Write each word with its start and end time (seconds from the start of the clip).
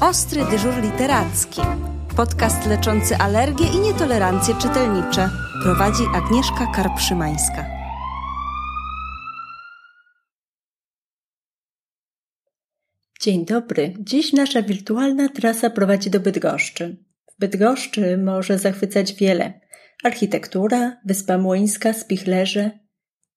Ostry 0.00 0.44
dyżur 0.50 0.82
literacki. 0.82 1.60
Podcast 2.16 2.66
leczący 2.66 3.16
alergie 3.16 3.66
i 3.66 3.80
nietolerancje 3.80 4.54
czytelnicze. 4.54 5.30
Prowadzi 5.62 6.02
Agnieszka 6.14 6.66
Karpszymańska. 6.74 7.66
Dzień 13.20 13.44
dobry. 13.44 13.94
Dziś 14.00 14.32
nasza 14.32 14.62
wirtualna 14.62 15.28
trasa 15.28 15.70
prowadzi 15.70 16.10
do 16.10 16.20
Bydgoszczy. 16.20 16.96
W 17.36 17.40
Bydgoszczy 17.40 18.18
może 18.18 18.58
zachwycać 18.58 19.14
wiele. 19.14 19.60
Architektura, 20.04 20.96
Wyspa 21.04 21.38
Młyńska, 21.38 21.92
Spichlerze, 21.92 22.70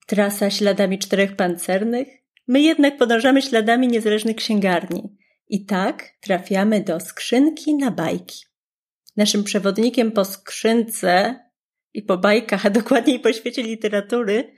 trasa 0.08 0.50
śladami 0.50 1.00
czterech 1.00 1.36
pancernych. 1.36 2.08
My 2.48 2.62
jednak 2.62 2.98
podążamy 2.98 3.42
śladami 3.42 3.88
niezależnych 3.88 4.36
księgarni. 4.36 5.21
I 5.52 5.66
tak 5.66 6.04
trafiamy 6.22 6.82
do 6.82 7.00
skrzynki 7.00 7.76
na 7.76 7.92
bajki. 7.92 8.46
Naszym 9.18 9.44
przewodnikiem 9.44 10.12
po 10.12 10.26
skrzynce 10.26 11.40
i 11.94 12.02
po 12.02 12.18
bajkach, 12.18 12.66
a 12.66 12.70
dokładniej 12.70 13.20
po 13.20 13.34
świecie 13.34 13.64
literatury, 13.64 14.56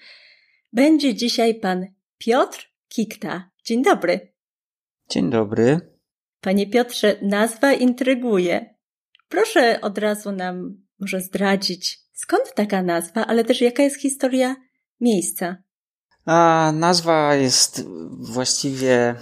będzie 0.73 1.16
dzisiaj 1.16 1.55
pan 1.55 1.85
Piotr 2.18 2.71
Kikta. 2.88 3.49
Dzień 3.66 3.84
dobry. 3.84 4.34
Dzień 5.09 5.30
dobry. 5.30 5.80
Panie 6.41 6.68
Piotrze, 6.68 7.16
nazwa 7.21 7.73
intryguje. 7.73 8.76
Proszę 9.30 9.82
od 9.82 9.98
razu 9.98 10.32
nam 10.32 10.84
może 10.99 11.21
zdradzić, 11.21 11.99
skąd 12.13 12.54
taka 12.55 12.82
nazwa, 12.82 13.26
ale 13.26 13.44
też 13.44 13.62
jaka 13.62 13.84
jest 13.84 14.02
historia 14.02 14.55
miejsca. 14.99 15.57
A 16.26 16.71
nazwa 16.76 17.35
jest 17.35 17.85
właściwie 18.10 19.16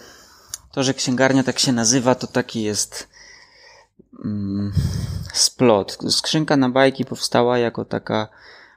to, 0.72 0.84
że 0.84 0.94
księgarnia 0.94 1.44
tak 1.44 1.60
się 1.60 1.72
nazywa, 1.72 2.16
to 2.16 2.28
taki 2.28 2.64
jest 2.64 3.10
mm, 4.26 4.72
splot. 5.34 5.98
Skrzynka 6.10 6.58
na 6.58 6.70
bajki 6.70 7.06
powstała 7.06 7.58
jako 7.58 7.86
taka 7.86 8.28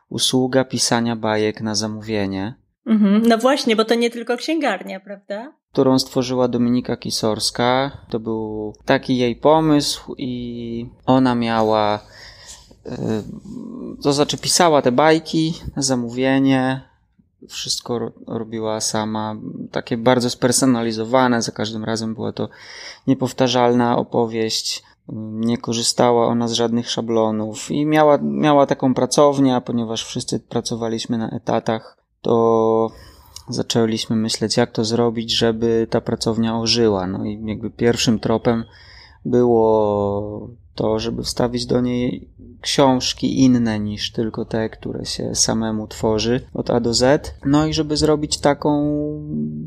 usługa 0.08 0.64
pisania 0.64 1.16
bajek 1.16 1.60
na 1.60 1.74
zamówienie. 1.74 2.54
Mhm. 2.86 3.22
No 3.28 3.38
właśnie, 3.38 3.76
bo 3.76 3.84
to 3.84 3.94
nie 3.94 4.10
tylko 4.10 4.36
księgarnia, 4.36 5.00
prawda? 5.00 5.52
Którą 5.72 5.98
stworzyła 5.98 6.48
Dominika 6.48 6.96
Kisorska. 6.96 7.90
To 8.10 8.20
był 8.20 8.74
taki 8.84 9.16
jej 9.16 9.36
pomysł 9.36 10.14
i 10.18 10.86
ona 11.06 11.34
miała, 11.34 12.00
y, 12.86 12.90
to 14.02 14.12
znaczy 14.12 14.38
pisała 14.38 14.82
te 14.82 14.92
bajki 14.92 15.54
na 15.76 15.82
zamówienie, 15.82 16.80
wszystko 17.48 18.12
robiła 18.26 18.80
sama, 18.80 19.36
takie 19.70 19.96
bardzo 19.96 20.30
spersonalizowane, 20.30 21.42
za 21.42 21.52
każdym 21.52 21.84
razem 21.84 22.14
była 22.14 22.32
to 22.32 22.48
niepowtarzalna 23.06 23.96
opowieść, 23.96 24.82
nie 25.32 25.58
korzystała 25.58 26.26
ona 26.26 26.48
z 26.48 26.52
żadnych 26.52 26.90
szablonów 26.90 27.70
i 27.70 27.86
miała, 27.86 28.18
miała 28.22 28.66
taką 28.66 28.94
pracownię, 28.94 29.62
ponieważ 29.64 30.04
wszyscy 30.04 30.40
pracowaliśmy 30.40 31.18
na 31.18 31.30
etatach, 31.30 31.98
to 32.22 32.90
zaczęliśmy 33.48 34.16
myśleć, 34.16 34.56
jak 34.56 34.72
to 34.72 34.84
zrobić, 34.84 35.36
żeby 35.36 35.86
ta 35.90 36.00
pracownia 36.00 36.58
ożyła. 36.58 37.06
No 37.06 37.24
i 37.24 37.42
jakby 37.44 37.70
pierwszym 37.70 38.18
tropem 38.18 38.64
było 39.24 40.48
to, 40.74 40.98
żeby 40.98 41.22
wstawić 41.22 41.66
do 41.66 41.80
niej 41.80 42.28
książki 42.64 43.42
inne 43.42 43.80
niż 43.80 44.12
tylko 44.12 44.44
te, 44.44 44.68
które 44.68 45.04
się 45.04 45.34
samemu 45.34 45.86
tworzy 45.86 46.40
od 46.54 46.70
A 46.70 46.80
do 46.80 46.94
Z. 46.94 47.34
No 47.44 47.66
i 47.66 47.74
żeby 47.74 47.96
zrobić 47.96 48.38
taką 48.38 48.70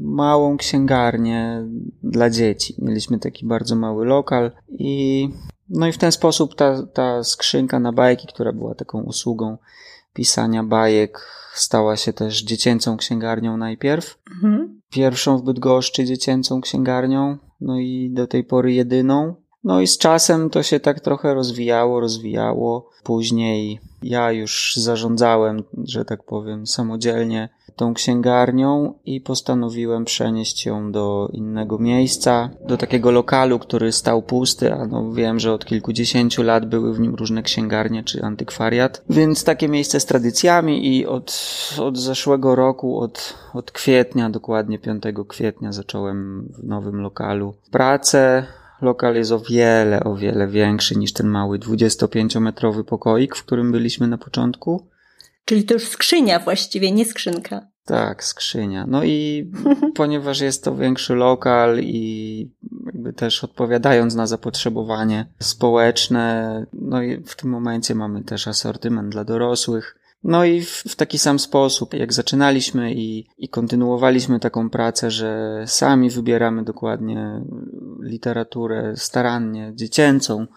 małą 0.02 0.58
księgarnię 0.58 1.66
dla 2.04 2.30
dzieci. 2.30 2.76
Mieliśmy 2.78 3.20
taki 3.20 3.46
bardzo 3.46 3.76
mały 3.76 4.06
lokal 4.06 4.52
i 4.70 5.30
no 5.70 5.88
i 5.88 5.92
w 5.92 5.98
ten 5.98 6.12
sposób 6.12 6.56
ta, 6.56 6.84
ta 6.94 7.24
skrzynka 7.24 7.80
na 7.80 7.94
bajki, 7.94 8.28
która 8.28 8.54
była 8.54 8.76
taką 8.76 9.02
usługą 9.04 9.58
pisania 10.14 10.64
bajek, 10.64 11.20
stała 11.54 11.98
się 11.98 12.14
też 12.14 12.44
dziecięcą 12.44 12.98
księgarnią 12.98 13.58
najpierw. 13.58 14.20
Mhm. 14.36 14.82
Pierwszą 14.90 15.38
w 15.38 15.44
Bydgoszczy 15.44 16.06
dziecięcą 16.06 16.62
księgarnią, 16.62 17.38
no 17.62 17.80
i 17.80 18.10
do 18.14 18.28
tej 18.28 18.44
pory 18.44 18.74
jedyną. 18.74 19.36
No 19.68 19.82
i 19.82 19.88
z 19.88 19.98
czasem 19.98 20.50
to 20.50 20.64
się 20.64 20.80
tak 20.80 21.00
trochę 21.00 21.34
rozwijało, 21.34 22.00
rozwijało. 22.00 22.90
Później 23.04 23.80
ja 24.04 24.32
już 24.32 24.74
zarządzałem, 24.78 25.64
że 25.84 26.06
tak 26.06 26.24
powiem, 26.24 26.68
samodzielnie 26.68 27.50
tą 27.76 27.94
księgarnią 27.94 28.94
i 29.06 29.22
postanowiłem 29.22 30.06
przenieść 30.06 30.66
ją 30.66 30.92
do 30.92 31.30
innego 31.34 31.78
miejsca, 31.78 32.50
do 32.68 32.78
takiego 32.78 33.12
lokalu, 33.12 33.60
który 33.60 33.92
stał 33.92 34.22
pusty, 34.22 34.74
a 34.74 34.86
no 34.86 35.12
wiem, 35.12 35.40
że 35.40 35.54
od 35.54 35.66
kilkudziesięciu 35.66 36.44
lat 36.44 36.66
były 36.66 36.94
w 36.94 37.00
nim 37.00 37.16
różne 37.16 37.44
księgarnie 37.44 38.04
czy 38.04 38.24
antykwariat. 38.24 39.04
Więc 39.10 39.44
takie 39.44 39.68
miejsce 39.70 40.00
z 40.00 40.06
tradycjami 40.06 40.98
i 40.98 41.06
od, 41.06 41.40
od 41.80 41.98
zeszłego 41.98 42.56
roku, 42.56 43.00
od, 43.00 43.34
od 43.54 43.72
kwietnia, 43.72 44.30
dokładnie 44.30 44.80
5 44.80 45.04
kwietnia 45.28 45.72
zacząłem 45.72 46.50
w 46.58 46.68
nowym 46.68 47.02
lokalu 47.02 47.54
pracę 47.72 48.48
lokal 48.82 49.16
jest 49.16 49.32
o 49.32 49.40
wiele, 49.40 50.04
o 50.04 50.16
wiele 50.16 50.48
większy 50.48 50.96
niż 50.96 51.14
ten 51.14 51.28
mały 51.28 51.60
25-metrowy 51.60 52.84
pokoik, 52.84 53.36
w 53.36 53.44
którym 53.44 53.72
byliśmy 53.72 54.08
na 54.08 54.18
początku. 54.18 54.88
Czyli 55.46 55.64
to 55.64 55.74
już 55.74 55.88
skrzynia 55.88 56.40
właściwie, 56.40 56.92
nie 56.92 57.06
skrzynka. 57.06 57.68
Tak, 57.86 58.24
skrzynia. 58.24 58.86
No 58.88 59.04
i 59.04 59.52
ponieważ 59.96 60.42
jest 60.42 60.64
to 60.64 60.76
większy 60.76 61.16
lokal 61.16 61.80
i 61.80 62.52
jakby 62.86 63.14
też 63.14 63.44
odpowiadając 63.44 64.16
na 64.16 64.28
zapotrzebowanie 64.28 65.26
społeczne, 65.40 66.66
no 66.74 67.02
i 67.02 67.24
w 67.24 67.36
tym 67.36 67.50
momencie 67.50 67.96
mamy 67.96 68.24
też 68.24 68.48
asortyment 68.48 69.10
dla 69.10 69.24
dorosłych. 69.24 69.98
No 70.24 70.46
i 70.46 70.62
w, 70.62 70.70
w, 70.70 70.96
taki 70.96 71.20
sam 71.20 71.40
sposób, 71.40 71.94
jak 71.94 72.14
zaczynaliśmy 72.14 72.94
i, 72.94 73.28
i 73.38 73.50
kontynuowaliśmy 73.50 74.40
taką 74.40 74.70
pracę, 74.70 75.12
że 75.12 75.64
sami 75.68 76.10
wybieramy 76.10 76.64
dokładnie 76.64 77.42
literaturę 78.08 78.94
starannie, 78.96 79.72
dziecięcą, 79.76 80.48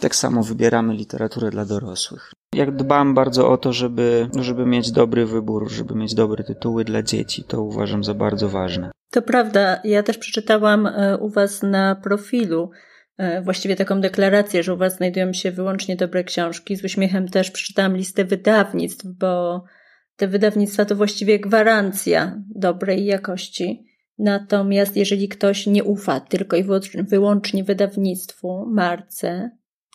tak 0.00 0.16
samo 0.16 0.42
wybieramy 0.42 0.94
literaturę 0.94 1.50
dla 1.50 1.64
dorosłych. 1.64 2.32
Jak 2.52 2.76
dbam 2.76 3.14
bardzo 3.14 3.50
o 3.50 3.56
to, 3.56 3.72
żeby, 3.72 4.28
żeby 4.40 4.66
mieć 4.66 4.90
dobry 4.90 5.26
wybór, 5.26 5.70
żeby 5.70 5.94
mieć 5.94 6.14
dobre 6.14 6.44
tytuły 6.44 6.84
dla 6.84 7.02
dzieci, 7.02 7.44
to 7.44 7.62
uważam 7.62 8.04
za 8.04 8.14
bardzo 8.14 8.48
ważne. 8.48 8.90
To 9.10 9.22
prawda. 9.22 9.80
Ja 9.84 10.02
też 10.02 10.18
przeczytałam 10.18 10.86
e, 10.86 11.18
u 11.18 11.28
Was 11.28 11.62
na 11.62 11.94
profilu 11.94 12.70
e, 13.18 13.42
właściwie 13.42 13.76
taką 13.76 14.00
deklarację, 14.00 14.62
że 14.62 14.74
u 14.74 14.76
Was 14.76 14.96
znajdują 14.96 15.32
się 15.32 15.50
wyłącznie 15.50 15.96
dobre 15.96 16.24
książki. 16.24 16.76
Z 16.76 16.84
uśmiechem 16.84 17.28
też 17.28 17.50
przeczytałam 17.50 17.96
listę 17.96 18.24
wydawnictw, 18.24 19.06
bo 19.06 19.64
te 20.16 20.28
wydawnictwa 20.28 20.84
to 20.84 20.96
właściwie 20.96 21.40
gwarancja 21.40 22.42
dobrej 22.54 23.04
jakości. 23.04 23.86
Natomiast 24.18 24.96
jeżeli 24.96 25.28
ktoś 25.28 25.66
nie 25.66 25.84
ufa 25.84 26.20
tylko 26.20 26.56
i 26.56 26.64
wyłącznie 26.98 27.64
wydawnictwu, 27.64 28.66
marce, 28.66 29.50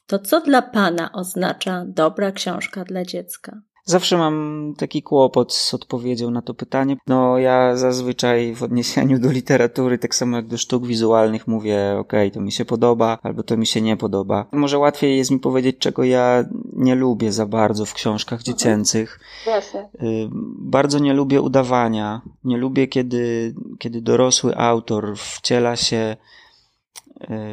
to 0.07 0.19
co 0.19 0.41
dla 0.41 0.61
Pana 0.61 1.11
oznacza 1.11 1.85
dobra 1.87 2.31
książka 2.31 2.83
dla 2.83 3.05
dziecka? 3.05 3.61
Zawsze 3.91 4.17
mam 4.17 4.73
taki 4.77 5.03
kłopot 5.03 5.53
z 5.53 5.73
odpowiedzią 5.73 6.31
na 6.31 6.41
to 6.41 6.53
pytanie. 6.53 6.97
No, 7.07 7.37
ja 7.37 7.75
zazwyczaj 7.75 8.55
w 8.55 8.63
odniesieniu 8.63 9.19
do 9.19 9.31
literatury, 9.31 9.97
tak 9.97 10.15
samo 10.15 10.37
jak 10.37 10.47
do 10.47 10.57
sztuk 10.57 10.87
wizualnych, 10.87 11.47
mówię, 11.47 11.95
ok, 11.99 12.13
to 12.33 12.41
mi 12.41 12.51
się 12.51 12.65
podoba, 12.65 13.19
albo 13.23 13.43
to 13.43 13.57
mi 13.57 13.67
się 13.67 13.81
nie 13.81 13.97
podoba. 13.97 14.45
Może 14.51 14.77
łatwiej 14.77 15.17
jest 15.17 15.31
mi 15.31 15.39
powiedzieć, 15.39 15.77
czego 15.79 16.03
ja 16.03 16.45
nie 16.73 16.95
lubię 16.95 17.31
za 17.31 17.45
bardzo 17.45 17.85
w 17.85 17.93
książkach 17.93 18.43
dziecięcych. 18.43 19.19
Właśnie. 19.45 19.79
Y, 19.79 20.29
bardzo 20.59 20.99
nie 20.99 21.13
lubię 21.13 21.41
udawania. 21.41 22.21
Nie 22.43 22.57
lubię, 22.57 22.87
kiedy, 22.87 23.55
kiedy 23.79 24.01
dorosły 24.01 24.57
autor 24.57 25.17
wciela 25.17 25.75
się 25.75 26.17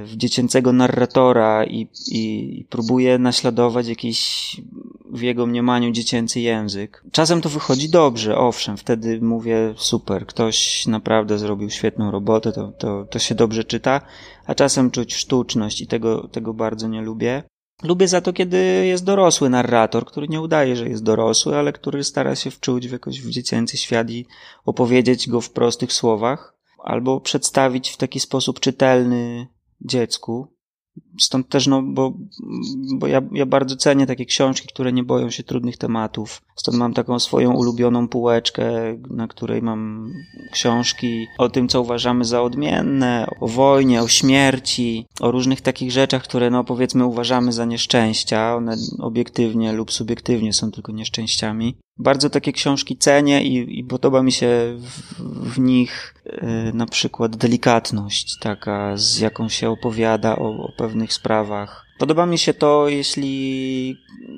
w 0.04 0.16
dziecięcego 0.16 0.72
narratora 0.72 1.64
i, 1.64 1.88
i, 2.10 2.60
i 2.60 2.64
próbuje 2.64 3.18
naśladować 3.18 3.88
jakiś 3.88 4.56
w 5.12 5.22
jego 5.22 5.46
mniemaniu 5.46 5.90
dziecięcy 5.90 6.40
język. 6.40 7.04
Czasem 7.12 7.40
to 7.40 7.48
wychodzi 7.48 7.90
dobrze, 7.90 8.38
owszem, 8.38 8.76
wtedy 8.76 9.20
mówię 9.20 9.74
super, 9.76 10.26
ktoś 10.26 10.86
naprawdę 10.86 11.38
zrobił 11.38 11.70
świetną 11.70 12.10
robotę, 12.10 12.52
to, 12.52 12.72
to, 12.72 13.04
to 13.04 13.18
się 13.18 13.34
dobrze 13.34 13.64
czyta, 13.64 14.00
a 14.46 14.54
czasem 14.54 14.90
czuć 14.90 15.14
sztuczność 15.14 15.80
i 15.80 15.86
tego, 15.86 16.28
tego 16.28 16.54
bardzo 16.54 16.88
nie 16.88 17.02
lubię. 17.02 17.42
Lubię 17.82 18.08
za 18.08 18.20
to, 18.20 18.32
kiedy 18.32 18.86
jest 18.86 19.04
dorosły 19.04 19.50
narrator, 19.50 20.04
który 20.04 20.28
nie 20.28 20.40
udaje, 20.40 20.76
że 20.76 20.88
jest 20.88 21.02
dorosły, 21.02 21.56
ale 21.56 21.72
który 21.72 22.04
stara 22.04 22.34
się 22.34 22.50
wczuć 22.50 22.88
w 22.88 22.92
jakoś 22.92 23.20
w 23.20 23.30
dziecięcy 23.30 23.76
świat 23.76 24.10
i 24.10 24.26
opowiedzieć 24.64 25.28
go 25.28 25.40
w 25.40 25.50
prostych 25.50 25.92
słowach, 25.92 26.54
albo 26.84 27.20
przedstawić 27.20 27.90
w 27.90 27.96
taki 27.96 28.20
sposób 28.20 28.60
czytelny 28.60 29.48
dziecku, 29.80 30.57
stąd 31.20 31.48
też, 31.48 31.66
no, 31.66 31.82
bo, 31.82 32.12
bo 32.94 33.06
ja, 33.06 33.22
ja 33.32 33.46
bardzo 33.46 33.76
cenię 33.76 34.06
takie 34.06 34.24
książki, 34.24 34.68
które 34.68 34.92
nie 34.92 35.04
boją 35.04 35.30
się 35.30 35.42
trudnych 35.42 35.76
tematów. 35.76 36.42
Stąd 36.56 36.78
mam 36.78 36.94
taką 36.94 37.18
swoją 37.18 37.54
ulubioną 37.54 38.08
półeczkę, 38.08 38.72
na 39.10 39.28
której 39.28 39.62
mam 39.62 40.12
książki 40.52 41.26
o 41.38 41.48
tym, 41.48 41.68
co 41.68 41.80
uważamy 41.80 42.24
za 42.24 42.42
odmienne, 42.42 43.26
o 43.40 43.48
wojnie, 43.48 44.02
o 44.02 44.08
śmierci, 44.08 45.06
o 45.20 45.30
różnych 45.30 45.60
takich 45.60 45.92
rzeczach, 45.92 46.22
które, 46.22 46.50
no, 46.50 46.64
powiedzmy, 46.64 47.06
uważamy 47.06 47.52
za 47.52 47.64
nieszczęścia. 47.64 48.56
One 48.56 48.76
obiektywnie 48.98 49.72
lub 49.72 49.92
subiektywnie 49.92 50.52
są 50.52 50.70
tylko 50.70 50.92
nieszczęściami. 50.92 51.76
Bardzo 51.98 52.30
takie 52.30 52.52
książki 52.52 52.96
cenię 52.96 53.42
i, 53.42 53.78
i 53.78 53.84
podoba 53.84 54.22
mi 54.22 54.32
się 54.32 54.76
w, 54.78 55.22
w 55.54 55.58
nich 55.58 56.14
yy, 56.26 56.72
na 56.72 56.86
przykład 56.86 57.36
delikatność, 57.36 58.38
taka, 58.38 58.96
z 58.96 59.18
jaką 59.18 59.48
się 59.48 59.70
opowiada 59.70 60.36
o, 60.36 60.48
o 60.48 60.72
pewnych 60.76 61.12
sprawach. 61.12 61.86
Podoba 61.98 62.26
mi 62.26 62.38
się 62.38 62.54
to, 62.54 62.88
jeśli 62.88 63.96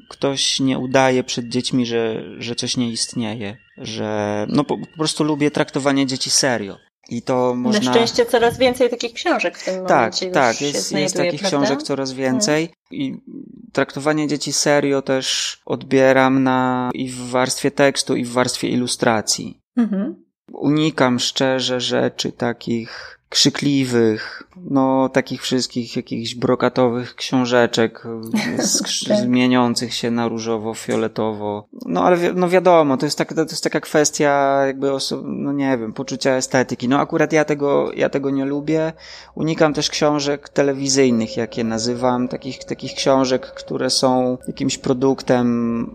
ktoś 0.08 0.60
nie 0.60 0.78
udaje 0.78 1.24
przed 1.24 1.48
dziećmi, 1.48 1.86
że, 1.86 2.24
że 2.38 2.54
coś 2.54 2.76
nie 2.76 2.90
istnieje, 2.90 3.56
że 3.78 4.46
no 4.48 4.64
po, 4.64 4.78
po 4.78 4.96
prostu 4.96 5.24
lubię 5.24 5.50
traktowanie 5.50 6.06
dzieci 6.06 6.30
serio. 6.30 6.89
I 7.10 7.22
to 7.22 7.54
można... 7.54 7.80
Na 7.84 7.92
szczęście 7.92 8.26
coraz 8.26 8.58
więcej 8.58 8.90
takich 8.90 9.12
książek 9.12 9.58
w 9.58 9.64
tym 9.64 9.86
tak, 9.86 9.90
momencie 9.90 10.30
Tak, 10.30 10.60
jest, 10.60 10.74
jest, 10.74 10.88
znajduje, 10.88 11.02
jest 11.02 11.16
takich 11.16 11.40
prawda? 11.40 11.58
książek 11.58 11.82
coraz 11.82 12.12
więcej. 12.12 12.62
Hmm. 12.66 12.74
I 12.90 13.20
traktowanie 13.72 14.28
dzieci 14.28 14.52
serio 14.52 15.02
też 15.02 15.58
odbieram 15.66 16.42
na 16.42 16.90
i 16.94 17.08
w 17.08 17.30
warstwie 17.30 17.70
tekstu, 17.70 18.16
i 18.16 18.24
w 18.24 18.32
warstwie 18.32 18.68
ilustracji. 18.68 19.60
Mhm. 19.76 20.24
Unikam 20.52 21.18
szczerze 21.18 21.80
rzeczy 21.80 22.32
takich 22.32 23.19
krzykliwych, 23.30 24.42
no 24.56 25.08
takich 25.08 25.42
wszystkich 25.42 25.96
jakichś 25.96 26.34
brokatowych 26.34 27.14
książeczek 27.14 28.02
tak. 29.08 29.18
zmieniących 29.18 29.94
się 29.94 30.10
na 30.10 30.28
różowo, 30.28 30.74
fioletowo. 30.74 31.68
No 31.86 32.04
ale 32.04 32.16
wi 32.16 32.28
no 32.34 32.48
wiadomo, 32.48 32.96
to 32.96 33.06
jest, 33.06 33.18
tak, 33.18 33.34
to 33.34 33.40
jest 33.40 33.64
taka 33.64 33.80
kwestia 33.80 34.62
jakby 34.66 34.90
oso- 34.90 35.22
no 35.24 35.52
nie 35.52 35.78
wiem, 35.78 35.92
poczucia 35.92 36.30
estetyki. 36.30 36.88
No 36.88 36.98
akurat 36.98 37.32
ja 37.32 37.44
tego, 37.44 37.92
ja 37.92 38.08
tego 38.08 38.30
nie 38.30 38.44
lubię. 38.44 38.92
Unikam 39.34 39.74
też 39.74 39.90
książek 39.90 40.48
telewizyjnych, 40.48 41.36
jak 41.36 41.58
je 41.58 41.64
nazywam, 41.64 42.28
takich, 42.28 42.64
takich 42.64 42.94
książek, 42.94 43.46
które 43.46 43.90
są 43.90 44.38
jakimś 44.46 44.78
produktem 44.78 45.50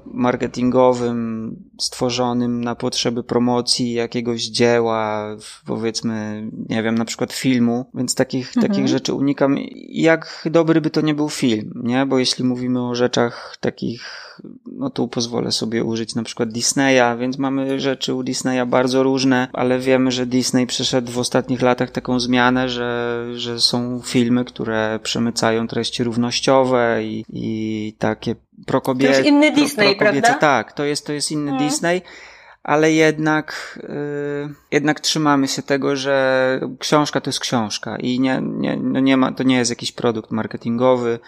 marketingowym 0.06 1.56
stworzonym 1.80 2.64
na 2.64 2.76
potrzeby 2.76 3.24
promocji 3.24 3.94
jakiegoś 3.94 4.44
dzieła, 4.44 5.28
powiedzmy, 5.66 6.50
nie 6.70 6.84
wiem, 6.84 6.98
na 6.98 7.06
przykład 7.06 7.25
przykład 7.28 7.42
filmu, 7.42 7.86
więc 7.94 8.16
takich, 8.16 8.48
mhm. 8.48 8.68
takich 8.68 8.88
rzeczy 8.88 9.14
unikam. 9.14 9.58
Jak 9.90 10.48
dobry 10.52 10.82
by 10.82 10.90
to 10.90 11.02
nie 11.02 11.14
był 11.14 11.30
film, 11.30 11.82
nie? 11.84 12.06
Bo 12.06 12.20
jeśli 12.20 12.44
mówimy 12.46 12.88
o 12.88 12.96
rzeczach 12.96 13.58
takich, 13.60 14.02
no 14.66 14.90
tu 14.90 15.08
pozwolę 15.08 15.52
sobie 15.52 15.84
użyć 15.84 16.16
na 16.16 16.24
przykład 16.24 16.50
Disneya, 16.50 17.18
więc 17.20 17.38
mamy 17.38 17.80
rzeczy 17.80 18.14
u 18.14 18.24
Disneya 18.24 18.66
bardzo 18.68 19.04
różne, 19.04 19.48
ale 19.54 19.80
wiemy, 19.80 20.12
że 20.12 20.26
Disney 20.26 20.68
przeszedł 20.68 21.12
w 21.12 21.18
ostatnich 21.18 21.62
latach 21.62 21.92
taką 21.92 22.20
zmianę, 22.20 22.70
że, 22.70 23.24
że 23.36 23.60
są 23.60 24.02
filmy, 24.04 24.46
które 24.46 25.00
przemycają 25.04 25.68
treści 25.68 26.04
równościowe 26.04 27.04
i, 27.04 27.26
i 27.30 27.96
takie 28.00 28.36
prokobiece. 28.66 29.12
To 29.12 29.18
jest 29.18 29.30
inny 29.30 29.52
Disney, 29.52 29.96
pro, 29.96 30.12
prawda? 30.12 30.34
Tak, 30.34 30.74
to 30.74 30.84
jest, 30.84 31.06
to 31.06 31.14
jest 31.14 31.32
inny 31.32 31.52
hmm. 31.52 31.68
Disney 31.68 32.02
ale 32.66 32.92
jednak, 32.92 33.80
yy, 33.84 34.54
jednak 34.72 35.00
trzymamy 35.00 35.48
się 35.48 35.62
tego, 35.62 35.96
że 35.96 36.60
książka 36.80 37.22
to 37.22 37.30
jest 37.30 37.40
książka 37.40 37.98
i 37.98 38.20
nie, 38.20 38.42
nie, 38.42 38.78
no 38.78 39.00
nie 39.00 39.18
ma, 39.18 39.32
to 39.32 39.44
nie 39.44 39.58
jest 39.58 39.72
jakiś 39.72 39.92
produkt 39.92 40.32
marketingowy, 40.32 41.20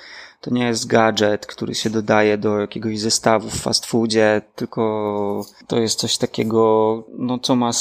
to 0.41 0.53
nie 0.53 0.65
jest 0.65 0.87
gadżet, 0.87 1.45
który 1.45 1.75
się 1.75 1.89
dodaje 1.89 2.37
do 2.37 2.59
jakiegoś 2.59 2.99
zestawu 2.99 3.49
w 3.49 3.61
fast 3.61 3.85
foodzie, 3.85 4.41
tylko 4.55 5.45
to 5.67 5.79
jest 5.79 5.99
coś 5.99 6.17
takiego, 6.17 7.03
no, 7.17 7.39
co 7.39 7.55
ma 7.55 7.71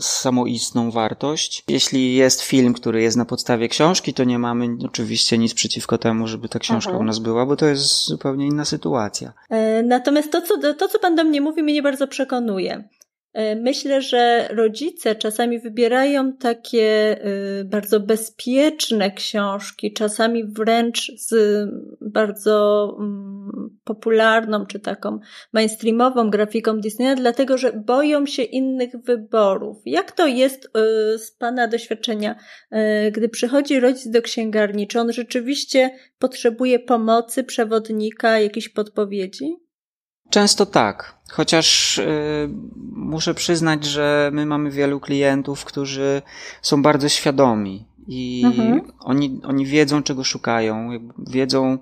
samoistną 0.00 0.90
wartość. 0.90 1.64
Jeśli 1.68 2.14
jest 2.14 2.42
film, 2.42 2.74
który 2.74 3.02
jest 3.02 3.16
na 3.16 3.24
podstawie 3.24 3.68
książki, 3.68 4.14
to 4.14 4.24
nie 4.24 4.38
mamy 4.38 4.68
oczywiście 4.84 5.38
nic 5.38 5.54
przeciwko 5.54 5.98
temu, 5.98 6.26
żeby 6.26 6.48
ta 6.48 6.58
książka 6.58 6.90
Aha. 6.90 7.00
u 7.00 7.04
nas 7.04 7.18
była, 7.18 7.46
bo 7.46 7.56
to 7.56 7.66
jest 7.66 8.06
zupełnie 8.06 8.46
inna 8.46 8.64
sytuacja. 8.64 9.32
E, 9.50 9.82
natomiast 9.82 10.32
to 10.32 10.42
co, 10.42 10.74
to, 10.74 10.88
co 10.88 10.98
pan 10.98 11.14
do 11.14 11.24
mnie 11.24 11.40
mówi, 11.40 11.62
mnie 11.62 11.74
nie 11.74 11.82
bardzo 11.82 12.08
przekonuje. 12.08 12.88
E, 13.32 13.56
myślę, 13.56 14.02
że 14.02 14.48
rodzice 14.50 15.14
czasami 15.14 15.58
wybierają 15.58 16.32
takie 16.32 17.16
e, 17.60 17.64
bardzo 17.64 18.00
bezpieczne 18.00 19.10
książki, 19.10 19.92
czasami 19.92 20.44
wręcz 20.44 21.12
z 21.16 21.34
bardzo 22.00 22.88
mm, 22.98 23.78
popularną 23.84 24.66
czy 24.66 24.80
taką 24.80 25.18
mainstreamową 25.52 26.30
grafiką 26.30 26.80
Disneya, 26.80 27.14
dlatego 27.16 27.58
że 27.58 27.72
boją 27.72 28.26
się 28.26 28.42
innych 28.42 28.96
wyborów. 28.96 29.76
Jak 29.86 30.12
to 30.12 30.26
jest 30.26 30.64
e, 30.64 31.18
z 31.18 31.30
Pana 31.30 31.68
doświadczenia, 31.68 32.36
gdy 33.12 33.28
przychodzi 33.28 33.80
rodzic 33.80 34.08
do 34.08 34.22
księgarni? 34.22 34.86
Czy 34.86 35.00
on 35.00 35.12
rzeczywiście 35.12 35.90
potrzebuje 36.18 36.78
pomocy, 36.78 37.44
przewodnika, 37.44 38.38
jakiejś 38.40 38.68
podpowiedzi? 38.68 39.61
Często 40.32 40.66
tak. 40.66 41.14
Chociaż 41.30 41.98
y, 41.98 42.48
muszę 42.92 43.34
przyznać, 43.34 43.84
że 43.84 44.30
my 44.32 44.46
mamy 44.46 44.70
wielu 44.70 45.00
klientów, 45.00 45.64
którzy 45.64 46.22
są 46.62 46.82
bardzo 46.82 47.08
świadomi 47.08 47.84
i 48.08 48.42
mhm. 48.46 48.92
oni, 49.00 49.40
oni 49.44 49.66
wiedzą, 49.66 50.02
czego 50.02 50.24
szukają, 50.24 50.90
wiedzą, 51.18 51.78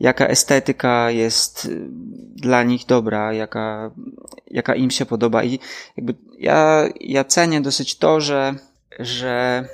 jaka 0.00 0.26
estetyka 0.26 1.10
jest 1.10 1.64
y, 1.64 1.86
dla 2.36 2.62
nich 2.62 2.86
dobra, 2.86 3.32
jaka, 3.32 3.90
jaka 4.50 4.74
im 4.74 4.90
się 4.90 5.06
podoba. 5.06 5.44
I 5.44 5.58
jakby 5.96 6.14
ja, 6.38 6.84
ja 7.00 7.24
cenię 7.24 7.60
dosyć 7.60 7.98
to, 7.98 8.20
że, 8.20 8.54
że 8.98 9.64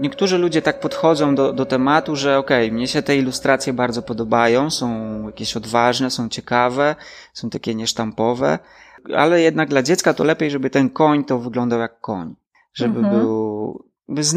niektórzy 0.00 0.38
ludzie 0.38 0.62
tak 0.62 0.80
podchodzą 0.80 1.34
do, 1.34 1.52
do 1.52 1.66
tematu, 1.66 2.16
że 2.16 2.38
okej, 2.38 2.66
okay, 2.66 2.76
mnie 2.76 2.88
się 2.88 3.02
te 3.02 3.16
ilustracje 3.16 3.72
bardzo 3.72 4.02
podobają, 4.02 4.70
są 4.70 4.90
jakieś 5.26 5.56
odważne, 5.56 6.10
są 6.10 6.28
ciekawe, 6.28 6.96
są 7.32 7.50
takie 7.50 7.74
niesztampowe, 7.74 8.58
ale 9.16 9.40
jednak 9.40 9.68
dla 9.68 9.82
dziecka 9.82 10.14
to 10.14 10.24
lepiej, 10.24 10.50
żeby 10.50 10.70
ten 10.70 10.90
koń 10.90 11.24
to 11.24 11.38
wyglądał 11.38 11.80
jak 11.80 12.00
koń. 12.00 12.34
Żeby 12.74 12.98
mhm. 12.98 13.18
był. 13.18 13.84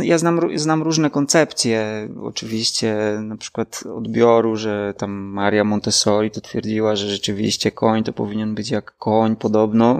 Ja 0.03 0.17
znam, 0.17 0.39
znam 0.55 0.83
różne 0.83 1.09
koncepcje, 1.09 2.09
oczywiście, 2.23 2.95
na 3.21 3.37
przykład 3.37 3.83
odbioru, 3.95 4.55
że 4.55 4.93
tam 4.97 5.11
Maria 5.11 5.63
Montessori 5.63 6.31
to 6.31 6.41
twierdziła, 6.41 6.95
że 6.95 7.09
rzeczywiście 7.09 7.71
koń 7.71 8.03
to 8.03 8.13
powinien 8.13 8.55
być 8.55 8.71
jak 8.71 8.97
koń 8.97 9.35
podobno, 9.35 9.99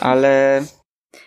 ale 0.00 0.62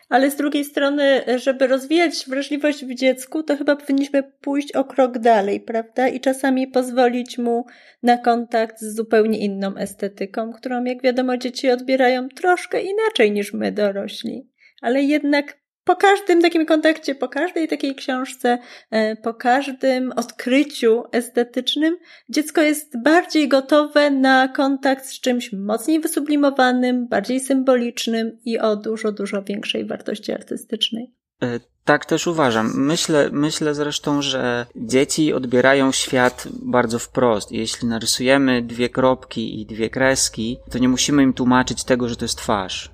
ale 0.09 0.31
z 0.31 0.35
drugiej 0.35 0.65
strony, 0.65 1.23
żeby 1.35 1.67
rozwijać 1.67 2.25
wrażliwość 2.27 2.85
w 2.85 2.93
dziecku, 2.93 3.43
to 3.43 3.57
chyba 3.57 3.75
powinniśmy 3.75 4.23
pójść 4.23 4.71
o 4.71 4.83
krok 4.83 5.17
dalej, 5.17 5.61
prawda? 5.61 6.07
I 6.07 6.19
czasami 6.19 6.67
pozwolić 6.67 7.37
mu 7.37 7.65
na 8.03 8.17
kontakt 8.17 8.79
z 8.79 8.95
zupełnie 8.95 9.39
inną 9.39 9.75
estetyką, 9.75 10.53
którą, 10.53 10.83
jak 10.83 11.01
wiadomo, 11.01 11.37
dzieci 11.37 11.69
odbierają 11.69 12.29
troszkę 12.29 12.81
inaczej 12.81 13.31
niż 13.31 13.53
my 13.53 13.71
dorośli. 13.71 14.49
Ale 14.81 15.03
jednak 15.03 15.62
po 15.83 15.95
każdym 15.95 16.41
takim 16.41 16.65
kontakcie, 16.65 17.15
po 17.15 17.27
każdej 17.27 17.67
takiej 17.67 17.95
książce, 17.95 18.57
e, 18.91 19.15
po 19.15 19.33
każdym 19.33 20.11
odkryciu 20.11 21.03
estetycznym, 21.11 21.97
dziecko 22.29 22.61
jest 22.61 23.01
bardziej 23.03 23.47
gotowe 23.47 24.11
na 24.11 24.47
kontakt 24.47 25.05
z 25.05 25.19
czymś 25.19 25.53
mocniej 25.53 25.99
wysublimowanym, 25.99 27.07
bardziej 27.07 27.39
symbolicznym 27.39 28.39
i 28.45 28.59
o 28.59 28.75
dużo, 28.75 29.11
dużo 29.11 29.43
większej 29.43 29.85
wartości 29.85 30.31
artystycznej. 30.31 31.13
E, 31.43 31.59
tak 31.85 32.05
też 32.05 32.27
uważam. 32.27 32.71
Myślę, 32.75 33.29
myślę 33.31 33.75
zresztą, 33.75 34.21
że 34.21 34.65
dzieci 34.75 35.33
odbierają 35.33 35.91
świat 35.91 36.47
bardzo 36.61 36.99
wprost. 36.99 37.51
Jeśli 37.51 37.87
narysujemy 37.87 38.61
dwie 38.61 38.89
kropki 38.89 39.61
i 39.61 39.65
dwie 39.65 39.89
kreski, 39.89 40.57
to 40.71 40.79
nie 40.79 40.89
musimy 40.89 41.23
im 41.23 41.33
tłumaczyć 41.33 41.83
tego, 41.83 42.09
że 42.09 42.15
to 42.15 42.25
jest 42.25 42.37
twarz 42.37 42.92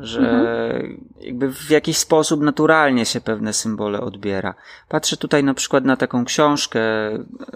że 0.00 0.20
mhm. 0.20 1.04
jakby 1.20 1.52
w 1.52 1.70
jakiś 1.70 1.96
sposób 1.96 2.40
naturalnie 2.40 3.06
się 3.06 3.20
pewne 3.20 3.52
symbole 3.52 4.00
odbiera. 4.00 4.54
Patrzę 4.88 5.16
tutaj 5.16 5.44
na 5.44 5.54
przykład 5.54 5.84
na 5.84 5.96
taką 5.96 6.24
książkę, 6.24 6.80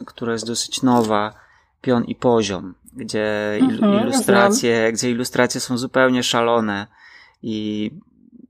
która 0.07 0.33
jest 0.33 0.47
dosyć 0.47 0.83
nowa, 0.83 1.35
Pion 1.81 2.05
i 2.05 2.15
Poziom, 2.15 2.75
gdzie 2.93 3.57
mhm, 3.61 4.03
ilustracje, 4.03 4.93
gdzie 4.93 5.11
ilustracje 5.11 5.61
są 5.61 5.79
zupełnie 5.79 6.23
szalone 6.23 6.87
i 7.43 7.91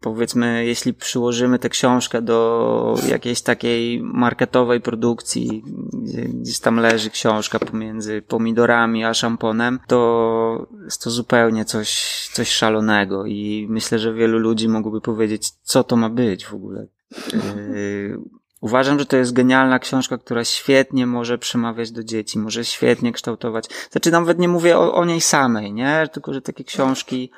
powiedzmy, 0.00 0.66
jeśli 0.66 0.94
przyłożymy 0.94 1.58
tę 1.58 1.68
książkę 1.68 2.22
do 2.22 2.94
jakiejś 3.08 3.42
takiej 3.42 4.02
marketowej 4.02 4.80
produkcji, 4.80 5.64
gdzie 5.92 6.22
gdzieś 6.22 6.58
tam 6.60 6.76
leży 6.76 7.10
książka 7.10 7.58
pomiędzy 7.58 8.22
pomidorami 8.22 9.04
a 9.04 9.14
szamponem, 9.14 9.80
to 9.86 10.66
jest 10.84 11.02
to 11.02 11.10
zupełnie 11.10 11.64
coś, 11.64 11.90
coś 12.32 12.48
szalonego 12.48 13.26
i 13.26 13.66
myślę, 13.70 13.98
że 13.98 14.14
wielu 14.14 14.38
ludzi 14.38 14.68
mogłoby 14.68 15.00
powiedzieć, 15.00 15.50
co 15.50 15.84
to 15.84 15.96
ma 15.96 16.10
być 16.10 16.46
w 16.46 16.54
ogóle. 16.54 16.86
Yy, 17.32 18.20
Uważam, 18.60 18.98
że 18.98 19.06
to 19.06 19.16
jest 19.16 19.32
genialna 19.32 19.78
książka, 19.78 20.18
która 20.18 20.44
świetnie 20.44 21.06
może 21.06 21.38
przemawiać 21.38 21.90
do 21.90 22.04
dzieci, 22.04 22.38
może 22.38 22.64
świetnie 22.64 23.12
kształtować. 23.12 23.68
Znaczy, 23.90 24.10
nawet 24.10 24.38
nie 24.38 24.48
mówię 24.48 24.78
o, 24.78 24.94
o 24.94 25.04
niej 25.04 25.20
samej, 25.20 25.72
nie? 25.72 26.08
Tylko, 26.12 26.32
że 26.32 26.42
takie 26.42 26.64
książki, 26.64 27.30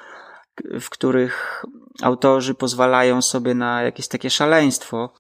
w 0.81 0.91
których 0.91 1.65
autorzy 2.03 2.55
pozwalają 2.55 3.23
sobie 3.23 3.55
na 3.55 3.83
jakieś 3.83 4.09
takie 4.09 4.31
szaleństwo, 4.31 5.13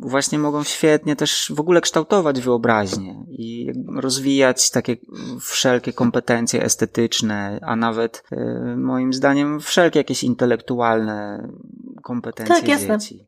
właśnie 0.00 0.38
mogą 0.38 0.64
świetnie 0.64 1.16
też 1.16 1.52
w 1.54 1.60
ogóle 1.60 1.80
kształtować 1.80 2.40
wyobraźnię 2.40 3.24
i 3.28 3.72
rozwijać 3.96 4.70
takie 4.70 4.96
wszelkie 5.40 5.92
kompetencje 5.92 6.62
estetyczne, 6.62 7.58
a 7.62 7.76
nawet 7.76 8.22
e, 8.32 8.76
moim 8.76 9.12
zdaniem 9.12 9.60
wszelkie 9.60 10.00
jakieś 10.00 10.24
intelektualne 10.24 11.48
kompetencje 12.02 12.54
tak, 12.54 12.68
jasne. 12.68 12.98
dzieci. 12.98 13.26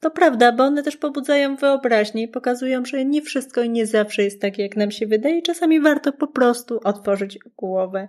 To 0.00 0.10
prawda, 0.10 0.52
bo 0.52 0.64
one 0.64 0.82
też 0.82 0.96
pobudzają 0.96 1.56
wyobraźnię 1.56 2.22
i 2.22 2.28
pokazują, 2.28 2.84
że 2.84 3.04
nie 3.04 3.22
wszystko 3.22 3.62
i 3.62 3.70
nie 3.70 3.86
zawsze 3.86 4.22
jest 4.22 4.40
takie, 4.40 4.62
jak 4.62 4.76
nam 4.76 4.90
się 4.90 5.06
wydaje. 5.06 5.42
Czasami 5.42 5.80
warto 5.80 6.12
po 6.12 6.28
prostu 6.28 6.80
otworzyć 6.84 7.38
głowę. 7.56 8.08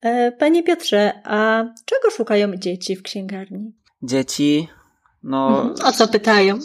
E, 0.00 0.32
panie 0.32 0.62
Piotrze, 0.62 1.12
a 1.24 1.64
czego 1.84 2.10
szukają 2.10 2.56
dzieci 2.56 2.96
w 2.96 3.02
księgarni? 3.02 3.72
Dzieci, 4.02 4.68
no. 5.22 5.62
Mhm. 5.62 5.88
O 5.88 5.92
co 5.92 6.08
pytają? 6.08 6.58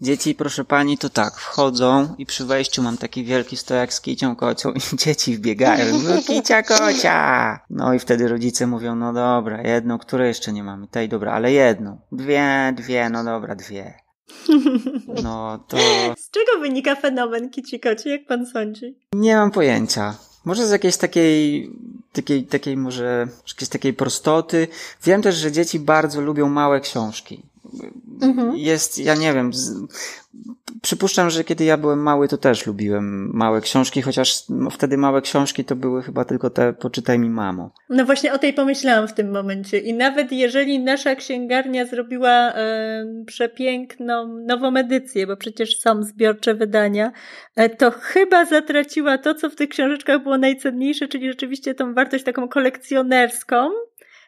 Dzieci, 0.00 0.34
proszę 0.34 0.64
pani, 0.64 0.98
to 0.98 1.08
tak, 1.08 1.34
wchodzą 1.34 2.14
i 2.18 2.26
przy 2.26 2.44
wejściu 2.44 2.82
mam 2.82 2.98
taki 2.98 3.24
wielki 3.24 3.56
stojak 3.56 3.92
z 3.94 4.00
kicią 4.00 4.36
kocią 4.36 4.72
i 4.72 4.96
dzieci 5.04 5.36
wbiegają. 5.36 5.98
No, 5.98 6.22
kicia 6.22 6.62
kocia! 6.62 7.60
No 7.70 7.94
i 7.94 7.98
wtedy 7.98 8.28
rodzice 8.28 8.66
mówią, 8.66 8.96
no 8.96 9.12
dobra, 9.12 9.62
jedną, 9.62 9.98
które 9.98 10.28
jeszcze 10.28 10.52
nie 10.52 10.64
mamy? 10.64 10.86
Tej, 10.88 11.08
dobra, 11.08 11.32
ale 11.32 11.52
jedną. 11.52 12.00
Dwie, 12.12 12.72
dwie, 12.76 13.10
no 13.10 13.24
dobra, 13.24 13.54
dwie. 13.54 13.94
No 15.22 15.64
to... 15.68 15.76
Z 16.18 16.30
czego 16.30 16.60
wynika 16.60 16.94
fenomen 16.94 17.50
kici 17.50 17.80
koci, 17.80 18.08
jak 18.08 18.26
pan 18.26 18.46
sądzi? 18.46 18.98
Nie 19.12 19.36
mam 19.36 19.50
pojęcia. 19.50 20.14
Może 20.44 20.66
z 20.66 20.70
jakiejś 20.70 20.96
takiej, 20.96 21.70
takiej, 22.12 22.46
takiej 22.46 22.76
może, 22.76 23.28
jakiejś 23.48 23.68
takiej 23.68 23.94
prostoty. 23.94 24.68
Wiem 25.04 25.22
też, 25.22 25.36
że 25.36 25.52
dzieci 25.52 25.80
bardzo 25.80 26.20
lubią 26.20 26.48
małe 26.48 26.80
książki. 26.80 27.42
Mhm. 28.22 28.56
Jest, 28.56 28.98
ja 28.98 29.14
nie 29.14 29.34
wiem, 29.34 29.52
z, 29.52 29.72
przypuszczam, 30.82 31.30
że 31.30 31.44
kiedy 31.44 31.64
ja 31.64 31.76
byłem 31.76 32.02
mały, 32.02 32.28
to 32.28 32.38
też 32.38 32.66
lubiłem 32.66 33.30
małe 33.34 33.60
książki, 33.60 34.02
chociaż 34.02 34.44
wtedy 34.70 34.96
małe 34.96 35.22
książki 35.22 35.64
to 35.64 35.76
były 35.76 36.02
chyba 36.02 36.24
tylko 36.24 36.50
te 36.50 36.72
Poczytaj 36.72 37.18
mi 37.18 37.30
mamo. 37.30 37.70
No 37.88 38.04
właśnie 38.04 38.32
o 38.32 38.38
tej 38.38 38.52
pomyślałam 38.52 39.08
w 39.08 39.12
tym 39.12 39.30
momencie. 39.30 39.78
I 39.78 39.94
nawet 39.94 40.32
jeżeli 40.32 40.80
nasza 40.80 41.14
księgarnia 41.14 41.86
zrobiła 41.86 42.52
e, 42.52 43.24
przepiękną 43.26 44.38
nową 44.46 44.76
edycję, 44.76 45.26
bo 45.26 45.36
przecież 45.36 45.78
są 45.80 46.02
zbiorcze 46.02 46.54
wydania, 46.54 47.12
e, 47.56 47.68
to 47.68 47.90
chyba 47.90 48.44
zatraciła 48.44 49.18
to, 49.18 49.34
co 49.34 49.50
w 49.50 49.56
tych 49.56 49.68
książeczkach 49.68 50.22
było 50.22 50.38
najcenniejsze, 50.38 51.08
czyli 51.08 51.28
rzeczywiście 51.28 51.74
tą 51.74 51.94
wartość 51.94 52.24
taką 52.24 52.48
kolekcjonerską, 52.48 53.70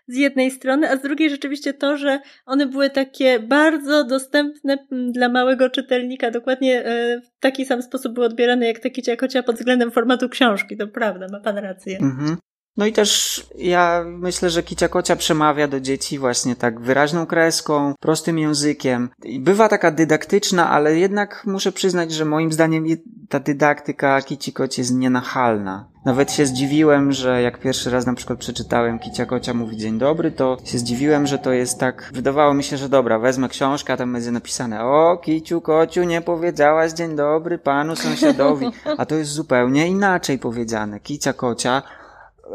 z 0.07 0.17
jednej 0.17 0.51
strony, 0.51 0.91
a 0.91 0.97
z 0.97 1.03
drugiej 1.03 1.31
rzeczywiście 1.31 1.75
to, 1.75 1.97
że 1.97 2.21
one 2.47 2.67
były 2.67 2.91
takie 2.91 3.41
bardzo 3.41 4.05
dostępne 4.05 4.87
mm, 4.93 5.13
dla 5.13 5.29
małego 5.29 5.71
czytelnika, 5.71 6.31
dokładnie 6.31 6.85
e, 6.85 7.21
w 7.21 7.39
taki 7.41 7.67
sam 7.67 7.83
sposób 7.83 8.15
były 8.15 8.27
odbierane 8.27 8.67
jak 8.67 8.79
takie 8.79 9.03
ciakocia 9.03 9.43
pod 9.43 9.57
względem 9.57 9.91
formatu 9.91 10.29
książki, 10.29 10.77
to 10.77 10.87
prawda, 10.89 11.27
ma 11.33 11.41
pan 11.41 11.59
rację. 11.59 11.99
Mhm. 11.99 12.37
No 12.77 12.87
i 12.87 12.93
też 12.93 13.47
ja 13.59 14.05
myślę, 14.07 14.51
że 14.51 14.63
Kicia 14.63 14.89
Kocia 14.89 15.17
przemawia 15.17 15.69
do 15.69 15.81
dzieci 15.81 16.19
właśnie 16.19 16.57
tak 16.57 16.81
wyraźną 16.81 17.27
kreską, 17.27 17.95
prostym 18.01 18.39
językiem. 18.39 19.11
Bywa 19.41 19.69
taka 19.69 19.91
dydaktyczna, 19.91 20.71
ale 20.71 20.99
jednak 20.99 21.43
muszę 21.47 21.73
przyznać, 21.73 22.13
że 22.13 22.25
moim 22.25 22.53
zdaniem 22.53 22.85
ta 23.29 23.41
dydaktyka 23.41 24.23
Kici 24.23 24.53
Koci 24.53 24.81
jest 24.81 24.95
nienachalna. 24.95 25.89
Nawet 26.05 26.33
się 26.33 26.47
zdziwiłem, 26.47 27.13
że 27.13 27.43
jak 27.43 27.61
pierwszy 27.61 27.91
raz 27.91 28.07
na 28.07 28.15
przykład 28.15 28.39
przeczytałem 28.39 28.99
Kicia 28.99 29.27
Kocia 29.27 29.55
mówi 29.55 29.77
dzień 29.77 29.99
dobry, 29.99 30.31
to 30.31 30.57
się 30.65 30.79
zdziwiłem, 30.79 31.27
że 31.27 31.39
to 31.39 31.53
jest 31.53 31.79
tak, 31.79 32.11
wydawało 32.15 32.55
mi 32.55 32.65
się, 32.65 32.77
że 32.77 32.89
dobra, 32.89 33.19
wezmę 33.19 33.49
książkę, 33.49 33.93
a 33.93 33.97
tam 33.97 34.13
będzie 34.13 34.31
napisane 34.31 34.85
o 34.85 35.17
Kiciu 35.17 35.61
Kociu, 35.61 36.05
nie 36.05 36.21
powiedziałaś 36.21 36.93
dzień 36.93 37.17
dobry 37.17 37.59
panu 37.59 37.97
sąsiadowi, 37.97 38.67
a 38.99 39.07
to 39.07 39.15
jest 39.15 39.31
zupełnie 39.31 39.89
inaczej 39.89 40.39
powiedziane. 40.39 41.01
Kicia 41.01 41.33
Kocia 41.33 41.83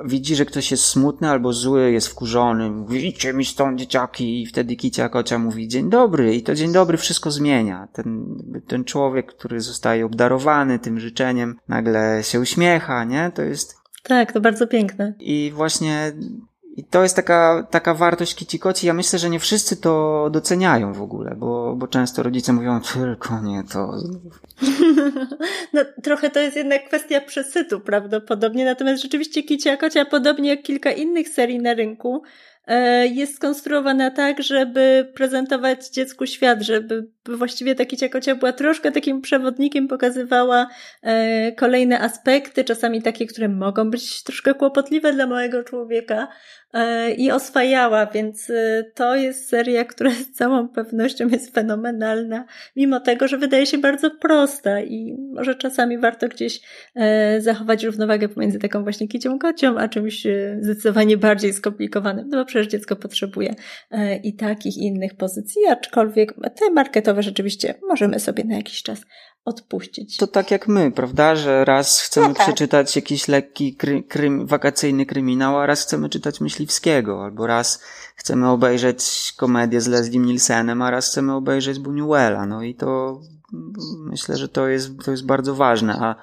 widzi, 0.05 0.35
że 0.35 0.45
ktoś 0.45 0.71
jest 0.71 0.83
smutny 0.83 1.29
albo 1.29 1.53
zły, 1.53 1.91
jest 1.91 2.07
wkurzony, 2.07 2.71
mówi 2.71 3.07
idźcie 3.07 3.33
mi 3.33 3.45
stąd 3.45 3.79
dzieciaki 3.79 4.41
i 4.41 4.45
wtedy 4.45 4.75
Kicia 4.75 5.09
Kocia 5.09 5.39
mówi 5.39 5.67
dzień 5.67 5.89
dobry 5.89 6.35
i 6.35 6.43
to 6.43 6.55
dzień 6.55 6.71
dobry 6.71 6.97
wszystko 6.97 7.31
zmienia. 7.31 7.87
Ten, 7.93 8.37
ten 8.67 8.83
człowiek, 8.83 9.33
który 9.33 9.61
zostaje 9.61 10.05
obdarowany 10.05 10.79
tym 10.79 10.99
życzeniem, 10.99 11.55
nagle 11.67 12.23
się 12.23 12.39
uśmiecha, 12.39 13.03
nie? 13.03 13.31
To 13.35 13.41
jest... 13.41 13.77
Tak, 14.03 14.31
to 14.31 14.41
bardzo 14.41 14.67
piękne. 14.67 15.13
I 15.19 15.51
właśnie 15.55 16.13
i 16.77 16.83
to 16.83 17.03
jest 17.03 17.15
taka, 17.15 17.67
taka 17.71 17.93
wartość 17.93 18.35
kicikoci. 18.35 18.87
Ja 18.87 18.93
myślę, 18.93 19.19
że 19.19 19.29
nie 19.29 19.39
wszyscy 19.39 19.77
to 19.77 20.29
doceniają 20.31 20.93
w 20.93 21.01
ogóle, 21.01 21.35
bo, 21.35 21.75
bo 21.75 21.87
często 21.87 22.23
rodzice 22.23 22.53
mówią, 22.53 22.81
tylko 22.93 23.41
nie 23.41 23.63
to. 23.63 23.93
No, 25.73 25.81
trochę 26.03 26.29
to 26.29 26.39
jest 26.39 26.57
jednak 26.57 26.87
kwestia 26.87 27.21
przesytu 27.21 27.79
prawdopodobnie. 27.79 28.65
Natomiast 28.65 29.03
rzeczywiście 29.03 29.43
Kicia 29.43 29.77
Kocia, 29.77 30.05
podobnie 30.05 30.49
jak 30.49 30.61
kilka 30.61 30.91
innych 30.91 31.29
serii 31.29 31.59
na 31.59 31.73
rynku, 31.73 32.23
e, 32.67 33.07
jest 33.07 33.35
skonstruowana 33.35 34.11
tak, 34.11 34.43
żeby 34.43 35.11
prezentować 35.15 35.89
dziecku 35.89 36.25
świat, 36.25 36.61
żeby 36.61 37.07
właściwie 37.35 37.75
ta 37.75 37.85
Kicia 37.85 38.09
Kocia 38.09 38.35
była 38.35 38.53
troszkę 38.53 38.91
takim 38.91 39.21
przewodnikiem, 39.21 39.87
pokazywała 39.87 40.67
e, 41.01 41.51
kolejne 41.51 41.99
aspekty, 41.99 42.63
czasami 42.63 43.01
takie, 43.01 43.25
które 43.25 43.49
mogą 43.49 43.89
być 43.89 44.23
troszkę 44.23 44.53
kłopotliwe 44.53 45.13
dla 45.13 45.27
małego 45.27 45.63
człowieka, 45.63 46.27
E, 46.73 47.11
i 47.11 47.31
oswajała, 47.31 48.05
więc 48.05 48.49
e, 48.49 48.83
to 48.93 49.15
jest 49.15 49.49
seria, 49.49 49.85
która 49.85 50.11
z 50.11 50.31
całą 50.31 50.67
pewnością 50.67 51.27
jest 51.27 51.53
fenomenalna, 51.53 52.45
mimo 52.75 52.99
tego, 52.99 53.27
że 53.27 53.37
wydaje 53.37 53.65
się 53.65 53.77
bardzo 53.77 54.11
prosta 54.11 54.81
i 54.81 55.17
może 55.33 55.55
czasami 55.55 55.97
warto 55.97 56.27
gdzieś 56.27 56.61
zachować 57.39 57.83
równowagę 57.83 58.29
pomiędzy 58.29 58.59
taką 58.59 58.83
właśnie 58.83 59.07
kicią 59.07 59.39
kocią, 59.39 59.77
a 59.77 59.87
czymś 59.87 60.27
zdecydowanie 60.61 61.17
bardziej 61.17 61.53
skomplikowanym, 61.53 62.29
no 62.29 62.37
bo 62.37 62.45
przecież 62.45 62.67
dziecko 62.67 62.95
potrzebuje 62.95 63.55
i 64.23 64.35
takich 64.35 64.77
i 64.77 64.85
innych 64.85 65.15
pozycji, 65.15 65.61
aczkolwiek 65.69 66.33
te 66.33 66.71
marketowe 66.73 67.16
rzeczywiście 67.21 67.79
możemy 67.87 68.19
sobie 68.19 68.43
na 68.43 68.55
jakiś 68.55 68.83
czas 68.83 69.01
odpuścić. 69.45 70.17
To 70.17 70.27
tak 70.27 70.51
jak 70.51 70.67
my, 70.67 70.91
prawda, 70.91 71.35
że 71.35 71.65
raz 71.65 72.01
chcemy 72.01 72.27
no 72.27 72.33
tak. 72.33 72.43
przeczytać 72.43 72.95
jakiś 72.95 73.27
lekki 73.27 73.75
kry, 73.75 74.03
krym, 74.03 74.47
wakacyjny 74.47 75.05
kryminał, 75.05 75.59
a 75.59 75.65
raz 75.65 75.81
chcemy 75.81 76.09
czytać 76.09 76.41
Myśliwskiego, 76.41 77.23
albo 77.23 77.47
raz 77.47 77.83
chcemy 78.15 78.49
obejrzeć 78.49 79.33
komedię 79.37 79.81
z 79.81 79.87
Leslie 79.87 80.19
Nielsenem, 80.19 80.81
a 80.81 80.91
raz 80.91 81.07
chcemy 81.07 81.33
obejrzeć 81.33 81.79
Buñuela, 81.79 82.47
no 82.47 82.63
i 82.63 82.75
to 82.75 83.21
myślę, 83.99 84.37
że 84.37 84.49
to 84.49 84.67
jest, 84.67 84.89
to 85.05 85.11
jest 85.11 85.25
bardzo 85.25 85.55
ważne, 85.55 85.93
a 85.93 86.15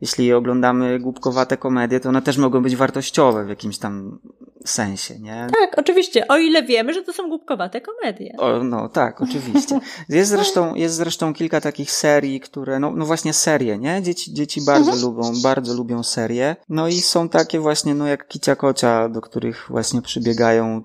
jeśli 0.00 0.32
oglądamy 0.32 0.98
głupkowate 0.98 1.56
komedie, 1.56 2.00
to 2.00 2.08
one 2.08 2.22
też 2.22 2.38
mogą 2.38 2.62
być 2.62 2.76
wartościowe 2.76 3.44
w 3.44 3.48
jakimś 3.48 3.78
tam 3.78 4.18
sensie, 4.64 5.18
nie? 5.18 5.46
Tak, 5.60 5.78
oczywiście, 5.78 6.28
o 6.28 6.36
ile 6.36 6.62
wiemy, 6.62 6.94
że 6.94 7.02
to 7.02 7.12
są 7.12 7.28
głupkowate 7.28 7.80
komedie. 7.80 8.34
O, 8.38 8.64
no 8.64 8.88
tak, 8.88 9.22
oczywiście. 9.22 9.80
Jest 10.08 10.30
zresztą, 10.30 10.74
jest 10.74 10.94
zresztą 10.94 11.34
kilka 11.34 11.60
takich 11.60 11.90
serii, 11.90 12.40
które, 12.40 12.78
no, 12.78 12.90
no 12.90 13.06
właśnie 13.06 13.32
serie, 13.32 13.78
nie? 13.78 14.02
Dzieci, 14.02 14.34
dzieci 14.34 14.60
bardzo 14.66 14.92
mhm. 14.92 15.02
lubią, 15.02 15.42
bardzo 15.42 15.74
lubią 15.74 16.02
serie. 16.02 16.56
No 16.68 16.88
i 16.88 17.00
są 17.00 17.28
takie 17.28 17.60
właśnie, 17.60 17.94
no 17.94 18.06
jak 18.06 18.28
Kicia 18.28 18.56
Kocia, 18.56 19.08
do 19.08 19.20
których 19.20 19.66
właśnie 19.68 20.02
przybiegają 20.02 20.82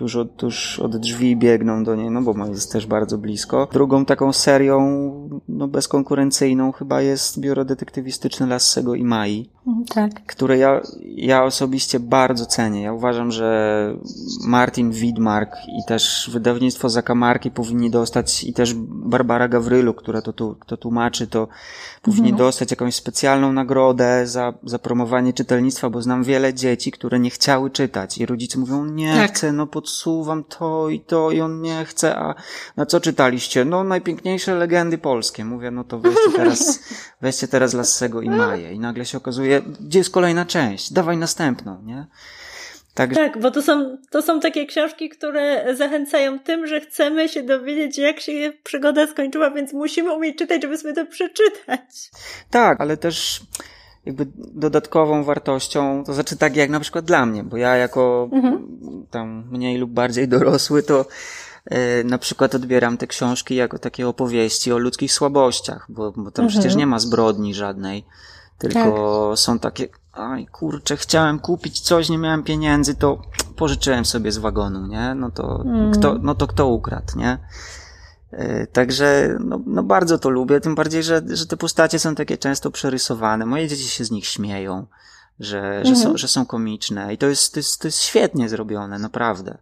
tuż 0.00 0.16
od, 0.16 0.36
tuż 0.36 0.80
od 0.80 0.96
drzwi 0.96 1.36
biegną 1.36 1.84
do 1.84 1.94
niej, 1.94 2.10
no 2.10 2.22
bo 2.22 2.46
jest 2.46 2.72
też 2.72 2.86
bardzo 2.86 3.18
blisko. 3.18 3.68
Drugą 3.72 4.04
taką 4.04 4.32
serią, 4.32 4.80
no 5.48 5.68
bezkonkurencyjną 5.68 6.72
chyba 6.72 7.02
jest 7.02 7.40
biuro 7.40 7.64
detektywistyczne 7.64 8.46
Lassego 8.46 8.94
i 8.94 9.04
Mai. 9.04 9.48
Tak. 9.94 10.26
Które 10.26 10.58
ja, 10.58 10.80
ja 11.00 11.44
osobiście 11.44 12.00
bardzo 12.00 12.46
cenię. 12.46 12.82
Ja 12.82 12.92
uważam, 12.92 13.32
że 13.32 13.94
Martin 14.46 14.90
Widmark 14.90 15.56
i 15.78 15.84
też 15.88 16.30
wydawnictwo 16.32 16.88
Zakamarki 16.88 17.50
powinni 17.50 17.90
dostać 17.90 18.44
i 18.44 18.52
też 18.52 18.74
Barbara 18.88 19.48
Gawrylu, 19.48 19.94
która 19.94 20.22
to, 20.22 20.32
tu, 20.32 20.56
to 20.66 20.76
tłumaczy, 20.76 21.26
to 21.26 21.48
powinni 22.02 22.30
mhm. 22.30 22.38
dostać 22.38 22.70
jakąś 22.70 22.94
specjalną 22.94 23.52
nagrodę 23.52 24.26
za, 24.26 24.52
za 24.64 24.78
promowanie 24.78 25.32
czytelnictwa, 25.32 25.90
bo 25.90 26.02
znam 26.02 26.24
wiele 26.24 26.54
dzieci, 26.54 26.92
które 26.92 27.20
nie 27.20 27.30
chciały 27.30 27.70
czytać 27.70 28.18
i 28.18 28.26
rodzice 28.26 28.58
mówią, 28.58 28.84
nie 28.84 29.14
tak. 29.14 29.32
chcę, 29.32 29.52
no 29.52 29.66
podsuwam 29.66 30.44
to 30.44 30.88
i 30.88 31.00
to 31.00 31.30
i 31.30 31.40
on 31.40 31.60
nie 31.60 31.84
chce, 31.84 32.16
a 32.16 32.34
na 32.76 32.86
co 32.86 33.00
czytaliście? 33.00 33.64
No 33.64 33.84
najpiękniejsze 33.84 34.54
legendy 34.54 34.98
polskie. 34.98 35.44
Mówię, 35.44 35.70
no 35.70 35.84
to 35.84 35.98
weźcie 35.98 36.32
teraz, 36.36 36.80
weźcie 37.22 37.48
teraz 37.48 37.74
Lassego 37.74 38.20
i 38.20 38.30
Maję 38.30 38.72
i 38.72 38.78
nagle 38.78 39.04
się 39.04 39.18
okazuje, 39.18 39.59
gdzie 39.80 39.98
jest 39.98 40.10
kolejna 40.10 40.44
część? 40.44 40.92
Dawaj 40.92 41.16
następną, 41.16 41.82
nie? 41.82 42.06
Tak, 42.94 43.14
tak 43.14 43.40
bo 43.40 43.50
to 43.50 43.62
są, 43.62 43.98
to 44.10 44.22
są 44.22 44.40
takie 44.40 44.66
książki, 44.66 45.08
które 45.08 45.76
zachęcają 45.76 46.38
tym, 46.38 46.66
że 46.66 46.80
chcemy 46.80 47.28
się 47.28 47.42
dowiedzieć, 47.42 47.98
jak 47.98 48.20
się 48.20 48.52
przygoda 48.62 49.06
skończyła, 49.06 49.50
więc 49.50 49.72
musimy 49.72 50.12
umieć 50.12 50.38
czytać, 50.38 50.62
żeby 50.62 50.78
sobie 50.78 50.94
to 50.94 51.06
przeczytać. 51.06 52.10
Tak, 52.50 52.80
ale 52.80 52.96
też 52.96 53.40
jakby 54.06 54.26
dodatkową 54.36 55.24
wartością, 55.24 56.04
to 56.06 56.14
znaczy 56.14 56.36
tak 56.36 56.56
jak 56.56 56.70
na 56.70 56.80
przykład 56.80 57.04
dla 57.04 57.26
mnie, 57.26 57.44
bo 57.44 57.56
ja 57.56 57.76
jako 57.76 58.28
mhm. 58.32 58.66
tam 59.10 59.44
mniej 59.50 59.78
lub 59.78 59.90
bardziej 59.90 60.28
dorosły, 60.28 60.82
to 60.82 61.06
e, 61.64 62.04
na 62.04 62.18
przykład 62.18 62.54
odbieram 62.54 62.96
te 62.96 63.06
książki 63.06 63.54
jako 63.54 63.78
takie 63.78 64.08
opowieści 64.08 64.72
o 64.72 64.78
ludzkich 64.78 65.12
słabościach, 65.12 65.86
bo, 65.88 66.12
bo 66.12 66.30
tam 66.30 66.44
mhm. 66.44 66.48
przecież 66.48 66.76
nie 66.76 66.86
ma 66.86 66.98
zbrodni 66.98 67.54
żadnej, 67.54 68.04
tylko 68.60 69.28
tak. 69.30 69.38
są 69.38 69.58
takie, 69.58 69.88
aj 70.12 70.46
kurczę, 70.46 70.96
chciałem 70.96 71.38
kupić 71.38 71.80
coś, 71.80 72.08
nie 72.08 72.18
miałem 72.18 72.42
pieniędzy, 72.42 72.94
to 72.94 73.22
pożyczyłem 73.56 74.04
sobie 74.04 74.32
z 74.32 74.38
wagonu, 74.38 74.86
nie? 74.86 75.14
No 75.14 75.30
to, 75.30 75.62
mhm. 75.64 75.92
kto, 75.92 76.14
no 76.22 76.34
to 76.34 76.46
kto 76.46 76.66
ukradł, 76.66 77.18
nie? 77.18 77.38
E, 78.32 78.66
także 78.66 79.36
no, 79.40 79.60
no 79.66 79.82
bardzo 79.82 80.18
to 80.18 80.30
lubię, 80.30 80.60
tym 80.60 80.74
bardziej, 80.74 81.02
że, 81.02 81.22
że 81.28 81.46
te 81.46 81.56
postacie 81.56 81.98
są 81.98 82.14
takie 82.14 82.38
często 82.38 82.70
przerysowane. 82.70 83.46
Moje 83.46 83.68
dzieci 83.68 83.88
się 83.88 84.04
z 84.04 84.10
nich 84.10 84.26
śmieją, 84.26 84.86
że, 85.40 85.84
że, 85.84 85.94
są, 85.94 86.00
mhm. 86.00 86.18
że 86.18 86.28
są 86.28 86.46
komiczne 86.46 87.14
i 87.14 87.18
to 87.18 87.26
jest, 87.26 87.52
to, 87.52 87.58
jest, 87.58 87.80
to 87.80 87.88
jest 87.88 88.02
świetnie 88.02 88.48
zrobione, 88.48 88.98
naprawdę. 88.98 89.58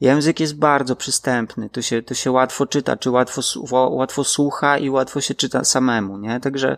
Język 0.00 0.40
jest 0.40 0.56
bardzo 0.56 0.96
przystępny, 0.96 1.70
to 1.70 1.82
się, 1.82 2.02
to 2.02 2.14
się 2.14 2.30
łatwo 2.30 2.66
czyta, 2.66 2.96
czy 2.96 3.10
łatwo, 3.10 3.42
łatwo 3.90 4.24
słucha 4.24 4.78
i 4.78 4.90
łatwo 4.90 5.20
się 5.20 5.34
czyta 5.34 5.64
samemu, 5.64 6.18
nie? 6.18 6.40
Także 6.40 6.76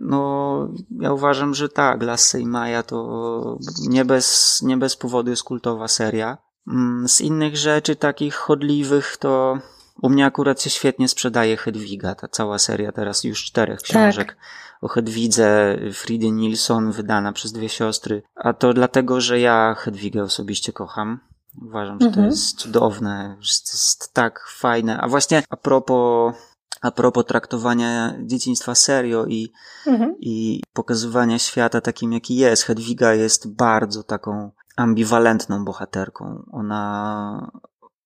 no, 0.00 0.68
ja 1.00 1.12
uważam, 1.12 1.54
że 1.54 1.68
tak, 1.68 2.02
Lasse 2.02 2.40
i 2.40 2.46
Maja 2.46 2.82
to 2.82 3.58
nie 3.88 4.04
bez, 4.04 4.58
nie 4.62 4.76
bez 4.76 4.96
powodu 4.96 5.30
jest 5.30 5.44
kultowa 5.44 5.88
seria. 5.88 6.38
Mm, 6.68 7.08
z 7.08 7.20
innych 7.20 7.56
rzeczy 7.56 7.96
takich 7.96 8.34
chodliwych 8.34 9.16
to 9.16 9.58
u 10.02 10.08
mnie 10.08 10.26
akurat 10.26 10.62
się 10.62 10.70
świetnie 10.70 11.08
sprzedaje 11.08 11.56
Hedwiga, 11.56 12.14
ta 12.14 12.28
cała 12.28 12.58
seria 12.58 12.92
teraz 12.92 13.24
już 13.24 13.44
czterech 13.44 13.80
książek. 13.80 14.28
Tak. 14.28 14.36
O 14.80 14.88
Hedwidze 14.88 15.78
Fridy 15.92 16.30
Nilsson, 16.30 16.92
wydana 16.92 17.32
przez 17.32 17.52
dwie 17.52 17.68
siostry. 17.68 18.22
A 18.34 18.52
to 18.52 18.72
dlatego, 18.72 19.20
że 19.20 19.40
ja 19.40 19.74
Hedwigę 19.78 20.22
osobiście 20.22 20.72
kocham. 20.72 21.20
Uważam, 21.62 22.00
że 22.00 22.06
mhm. 22.06 22.26
to 22.26 22.30
jest 22.30 22.58
cudowne, 22.58 23.36
że 23.40 23.52
to 23.52 23.72
jest 23.72 24.14
tak 24.14 24.48
fajne. 24.48 25.00
A 25.00 25.08
właśnie 25.08 25.42
a 25.50 25.56
propos, 25.56 26.34
a 26.80 26.90
propos 26.90 27.24
traktowania 27.24 28.14
dzieciństwa 28.22 28.74
serio 28.74 29.26
i, 29.26 29.52
mhm. 29.86 30.14
i 30.20 30.62
pokazywania 30.72 31.38
świata 31.38 31.80
takim, 31.80 32.12
jaki 32.12 32.36
jest, 32.36 32.62
Hedwiga 32.62 33.14
jest 33.14 33.54
bardzo 33.54 34.02
taką 34.02 34.50
ambiwalentną 34.76 35.64
bohaterką. 35.64 36.44
Ona, 36.52 37.50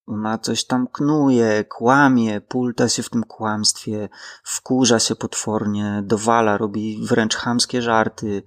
ona 0.06 0.38
coś 0.38 0.64
tam 0.64 0.86
knuje, 0.92 1.64
kłamie, 1.64 2.40
pulta 2.40 2.88
się 2.88 3.02
w 3.02 3.10
tym 3.10 3.24
kłamstwie, 3.24 4.08
wkurza 4.42 4.98
się 4.98 5.14
potwornie, 5.14 6.02
dowala, 6.04 6.58
robi 6.58 7.06
wręcz 7.06 7.36
chamskie 7.36 7.82
żarty. 7.82 8.42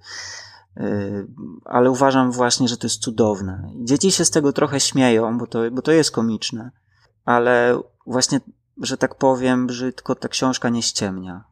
E, 0.76 1.10
ale 1.64 1.90
uważam 1.90 2.32
właśnie, 2.32 2.68
że 2.68 2.76
to 2.76 2.86
jest 2.86 3.02
cudowne. 3.02 3.70
Dzieci 3.76 4.12
się 4.12 4.24
z 4.24 4.30
tego 4.30 4.52
trochę 4.52 4.80
śmieją, 4.80 5.38
bo 5.38 5.46
to, 5.46 5.70
bo 5.72 5.82
to 5.82 5.92
jest 5.92 6.10
komiczne, 6.10 6.70
ale 7.24 7.80
właśnie, 8.06 8.40
że 8.80 8.96
tak 8.96 9.14
powiem, 9.14 9.66
brzydko 9.66 10.14
ta 10.14 10.28
książka 10.28 10.68
nie 10.68 10.82
ściemnia. 10.82 11.44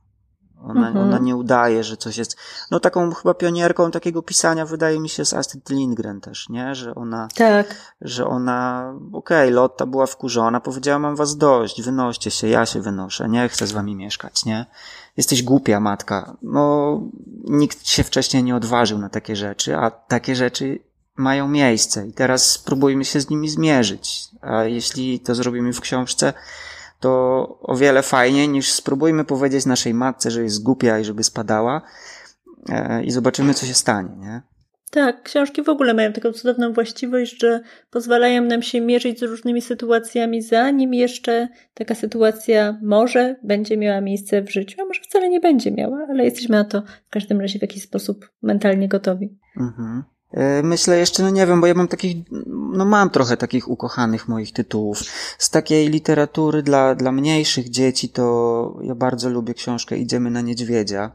Ona, 0.65 0.89
mhm. 0.89 1.09
ona 1.09 1.19
nie 1.19 1.37
udaje, 1.37 1.85
że 1.85 1.97
coś 1.97 2.17
jest. 2.17 2.37
No 2.71 2.81
taką 2.81 3.13
chyba 3.15 3.35
pionierką 3.35 3.91
takiego 3.91 4.23
pisania 4.23 4.67
wydaje 4.67 5.01
mi 5.01 5.09
się 5.09 5.25
z 5.25 5.35
Astrid 5.35 5.71
Lindgren 5.71 6.21
też, 6.21 6.49
nie? 6.49 6.75
Że 6.75 6.95
ona. 6.95 7.29
Tak. 7.35 7.95
Że 8.01 8.27
ona, 8.27 8.93
okej, 9.13 9.49
okay, 9.49 9.51
Lotta 9.51 9.87
była 9.87 10.07
wkurzona, 10.07 10.61
powiedziała, 10.61 10.99
mam 10.99 11.17
was 11.17 11.37
dość, 11.37 11.83
wynoście 11.83 12.31
się, 12.31 12.49
ja 12.49 12.67
się 12.67 12.81
wynoszę, 12.81 13.29
nie 13.29 13.49
chcę 13.49 13.67
z 13.67 13.73
wami 13.73 13.97
mieszkać, 13.97 14.45
nie? 14.45 14.67
Jesteś 15.17 15.43
głupia, 15.43 15.81
matka. 15.81 16.37
No, 16.43 17.01
nikt 17.45 17.87
się 17.87 18.05
wcześniej 18.05 18.45
nie 18.45 18.57
odważył 18.57 18.99
na 18.99 19.09
takie 19.09 19.37
rzeczy, 19.37 19.77
a 19.77 19.91
takie 19.91 20.37
rzeczy 20.37 20.79
mają 21.17 21.49
miejsce 21.49 22.07
i 22.07 22.13
teraz 22.13 22.51
spróbujmy 22.51 23.05
się 23.05 23.21
z 23.21 23.31
nimi 23.31 23.49
zmierzyć. 23.49 24.29
A 24.41 24.65
jeśli 24.65 25.21
to 25.21 25.35
zrobimy 25.35 25.73
w 25.73 25.81
książce, 25.81 26.33
to 27.05 27.59
o 27.63 27.77
wiele 27.77 28.03
fajniej 28.03 28.49
niż 28.49 28.73
spróbujmy 28.73 29.25
powiedzieć 29.25 29.67
naszej 29.67 29.95
matce, 29.95 30.31
że 30.31 30.43
jest 30.43 30.63
głupia 30.63 30.99
i 30.99 31.05
żeby 31.05 31.25
spadała 31.25 31.83
e, 32.69 33.05
i 33.05 33.11
zobaczymy, 33.11 33.55
co 33.55 33.67
się 33.67 33.75
stanie, 33.75 34.17
nie? 34.17 34.43
Tak, 34.91 35.23
książki 35.23 35.63
w 35.63 35.69
ogóle 35.69 35.95
mają 35.95 36.13
taką 36.13 36.33
cudowną 36.33 36.73
właściwość, 36.73 37.41
że 37.41 37.61
pozwalają 37.91 38.43
nam 38.43 38.63
się 38.63 38.81
mierzyć 38.81 39.21
z 39.21 39.23
różnymi 39.23 39.63
sytuacjami, 39.63 40.43
zanim 40.43 40.95
jeszcze 40.95 41.49
taka 41.75 41.95
sytuacja 41.95 42.79
może 42.83 43.37
będzie 43.43 43.77
miała 43.77 44.01
miejsce 44.01 44.43
w 44.43 44.51
życiu, 44.51 44.83
a 44.83 44.85
może 44.85 45.01
wcale 45.01 45.29
nie 45.29 45.41
będzie 45.41 45.71
miała, 45.71 46.07
ale 46.11 46.25
jesteśmy 46.25 46.57
na 46.57 46.65
to 46.65 46.83
w 47.07 47.11
każdym 47.11 47.41
razie 47.41 47.59
w 47.59 47.63
jakiś 47.63 47.83
sposób 47.83 48.31
mentalnie 48.43 48.89
gotowi. 48.89 49.39
Mhm. 49.57 50.05
E, 50.35 50.63
myślę 50.63 50.99
jeszcze, 50.99 51.23
no 51.23 51.31
nie 51.31 51.47
wiem, 51.47 51.61
bo 51.61 51.67
ja 51.67 51.75
mam 51.75 51.89
takich, 51.89 52.17
no 52.73 52.85
mam 52.85 53.11
trochę 53.11 53.37
takich 53.37 53.69
ukochanych 53.69 54.29
moich 54.29 54.53
tytułów. 54.53 54.99
Z 55.39 55.51
takiej 55.51 55.89
literatury 55.89 56.63
dla, 56.63 56.95
dla 56.95 57.13
mniejszych 57.13 57.71
dzieci 57.71 58.09
to 58.09 58.79
ja 58.83 58.95
bardzo 58.95 59.31
lubię 59.31 59.55
książkę 59.55 59.99
Idziemy 59.99 60.31
na 60.31 60.41
niedźwiedzia. 60.41 61.13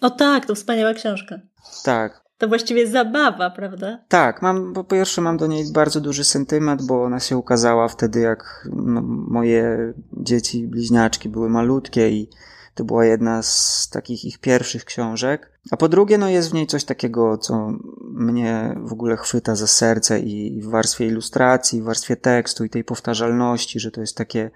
O 0.00 0.10
tak, 0.10 0.46
to 0.46 0.54
wspaniała 0.54 0.94
książka. 0.94 1.38
Tak. 1.84 2.28
To 2.38 2.48
właściwie 2.48 2.86
zabawa, 2.86 3.50
prawda? 3.50 3.98
Tak, 4.08 4.42
mam, 4.42 4.72
po 4.72 4.84
pierwsze 4.84 5.20
mam 5.20 5.36
do 5.36 5.46
niej 5.46 5.72
bardzo 5.72 6.00
duży 6.00 6.24
sentyment, 6.24 6.86
bo 6.86 7.04
ona 7.04 7.20
się 7.20 7.36
ukazała 7.36 7.88
wtedy, 7.88 8.20
jak 8.20 8.68
no, 8.72 9.02
moje 9.28 9.92
dzieci, 10.12 10.66
bliźniaczki 10.66 11.28
były 11.28 11.50
malutkie 11.50 12.10
i 12.10 12.30
to 12.74 12.84
była 12.84 13.04
jedna 13.04 13.42
z 13.42 13.88
takich 13.92 14.24
ich 14.24 14.38
pierwszych 14.38 14.84
książek. 14.84 15.57
A 15.70 15.76
po 15.76 15.88
drugie, 15.88 16.18
no 16.18 16.28
jest 16.28 16.50
w 16.50 16.54
niej 16.54 16.66
coś 16.66 16.84
takiego, 16.84 17.38
co 17.38 17.72
mnie 18.12 18.76
w 18.82 18.92
ogóle 18.92 19.16
chwyta 19.16 19.54
za 19.54 19.66
serce 19.66 20.20
i 20.20 20.60
w 20.62 20.66
warstwie 20.66 21.06
ilustracji, 21.06 21.82
w 21.82 21.84
warstwie 21.84 22.16
tekstu 22.16 22.64
i 22.64 22.70
tej 22.70 22.84
powtarzalności, 22.84 23.80
że 23.80 23.90
to 23.90 24.00
jest 24.00 24.16
takie, 24.16 24.50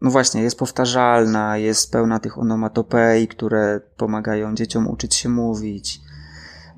no 0.00 0.10
właśnie, 0.10 0.42
jest 0.42 0.58
powtarzalna, 0.58 1.56
jest 1.56 1.92
pełna 1.92 2.18
tych 2.18 2.38
onomatopei, 2.38 3.28
które 3.28 3.80
pomagają 3.96 4.54
dzieciom 4.54 4.88
uczyć 4.88 5.14
się 5.14 5.28
mówić. 5.28 6.00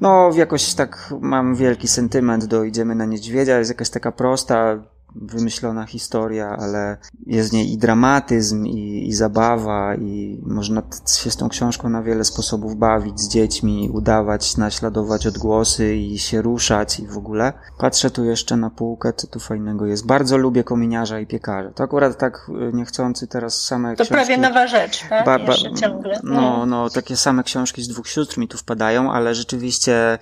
No, 0.01 0.31
jakoś 0.35 0.75
tak 0.75 1.15
mam 1.21 1.55
wielki 1.55 1.89
sentyment 1.89 2.45
do 2.45 2.65
Idziemy 2.65 2.95
na 2.95 3.05
Niedźwiedzia, 3.05 3.59
jest 3.59 3.71
jakaś 3.71 3.91
taka 3.91 4.13
prosta, 4.13 4.85
wymyślona 5.15 5.87
historia, 5.87 6.57
ale 6.61 6.97
jest 7.27 7.51
w 7.51 7.53
niej 7.53 7.73
i 7.73 7.79
dramatyzm, 7.79 8.67
i, 8.67 9.09
i 9.09 9.13
zabawa, 9.13 9.95
i 9.95 10.41
można 10.47 10.83
się 11.23 11.31
z 11.31 11.37
tą 11.37 11.49
książką 11.49 11.89
na 11.89 12.03
wiele 12.03 12.25
sposobów 12.25 12.77
bawić 12.77 13.21
z 13.21 13.29
dziećmi, 13.29 13.91
udawać, 13.93 14.57
naśladować 14.57 15.27
odgłosy 15.27 15.97
i 15.97 16.19
się 16.19 16.43
ruszać 16.43 17.01
i 17.01 17.07
w 17.07 17.19
ogóle. 17.19 17.53
Patrzę 17.79 18.11
tu 18.11 18.25
jeszcze 18.25 18.57
na 18.57 18.71
półkę, 18.71 19.13
co 19.13 19.27
tu 19.27 19.41
fajnego 19.41 19.87
jest. 19.87 20.07
Bardzo 20.07 20.37
lubię 20.37 20.65
kominiarza 20.65 21.21
i 21.21 21.27
piekarza. 21.27 21.71
To 21.71 21.85
akurat 21.85 22.19
tak 22.19 22.51
y, 22.71 22.73
niechcący 22.73 23.27
teraz 23.27 23.61
same 23.61 23.89
to 23.89 23.95
książki... 23.95 24.15
To 24.15 24.15
prawie 24.15 24.39
nowa 24.39 24.67
rzecz, 24.67 25.09
tak? 25.09 25.27
Ba, 25.27 25.39
ba, 25.39 25.55
ciągle. 25.81 26.21
No, 26.23 26.67
no, 26.67 26.91
takie 26.91 27.17
same 27.17 27.45
książki 27.45 27.83
z 27.83 27.89
dwóch 27.89 28.09
sióstr 28.09 28.39
mi 28.39 28.49
tu 28.49 28.59
wpadają, 28.59 29.13
ale 29.13 29.35
rzeczywiście 29.35 30.19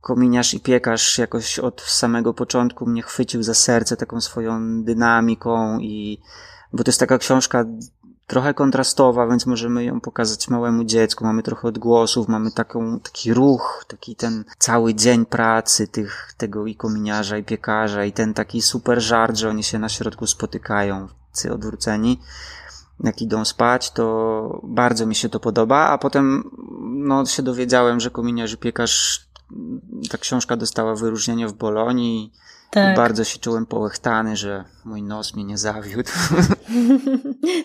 kominiarz 0.00 0.54
i 0.54 0.60
piekarz 0.60 1.18
jakoś 1.18 1.58
od 1.58 1.80
samego 1.80 2.34
początku 2.34 2.86
mnie 2.86 3.02
chwycił 3.02 3.42
za 3.42 3.54
serce 3.54 3.96
taką 3.96 4.20
swoją 4.20 4.82
dynamiką 4.82 5.78
i 5.78 6.18
bo 6.72 6.84
to 6.84 6.88
jest 6.88 7.00
taka 7.00 7.18
książka 7.18 7.64
trochę 8.26 8.54
kontrastowa, 8.54 9.26
więc 9.26 9.46
możemy 9.46 9.84
ją 9.84 10.00
pokazać 10.00 10.48
małemu 10.48 10.84
dziecku. 10.84 11.24
Mamy 11.24 11.42
trochę 11.42 11.68
odgłosów, 11.68 12.28
mamy 12.28 12.50
taką, 12.50 13.00
taki 13.00 13.34
ruch, 13.34 13.84
taki 13.88 14.16
ten 14.16 14.44
cały 14.58 14.94
dzień 14.94 15.26
pracy 15.26 15.88
tych, 15.88 16.32
tego 16.36 16.66
i 16.66 16.76
kominiarza 16.76 17.38
i 17.38 17.44
piekarza 17.44 18.04
i 18.04 18.12
ten 18.12 18.34
taki 18.34 18.62
super 18.62 19.00
żart, 19.00 19.36
że 19.36 19.48
oni 19.48 19.62
się 19.62 19.78
na 19.78 19.88
środku 19.88 20.26
spotykają,cy 20.26 21.52
odwróceni 21.52 22.20
jak 23.04 23.22
idą 23.22 23.44
spać, 23.44 23.90
to 23.90 24.60
bardzo 24.64 25.06
mi 25.06 25.14
się 25.14 25.28
to 25.28 25.40
podoba, 25.40 25.88
a 25.88 25.98
potem 25.98 26.50
no, 26.82 27.26
się 27.26 27.42
dowiedziałem, 27.42 28.00
że 28.00 28.10
kominiarz 28.10 28.52
i 28.52 28.56
piekarz 28.56 29.26
ta 30.10 30.18
książka 30.18 30.56
dostała 30.56 30.94
wyróżnienie 30.94 31.48
w 31.48 31.52
Bolonii 31.52 32.32
tak. 32.70 32.94
i 32.94 32.96
bardzo 32.96 33.24
się 33.24 33.38
czułem 33.38 33.66
połechtany, 33.66 34.36
że 34.36 34.64
mój 34.84 35.02
nos 35.02 35.34
mnie 35.34 35.44
nie 35.44 35.58
zawiódł. 35.58 36.10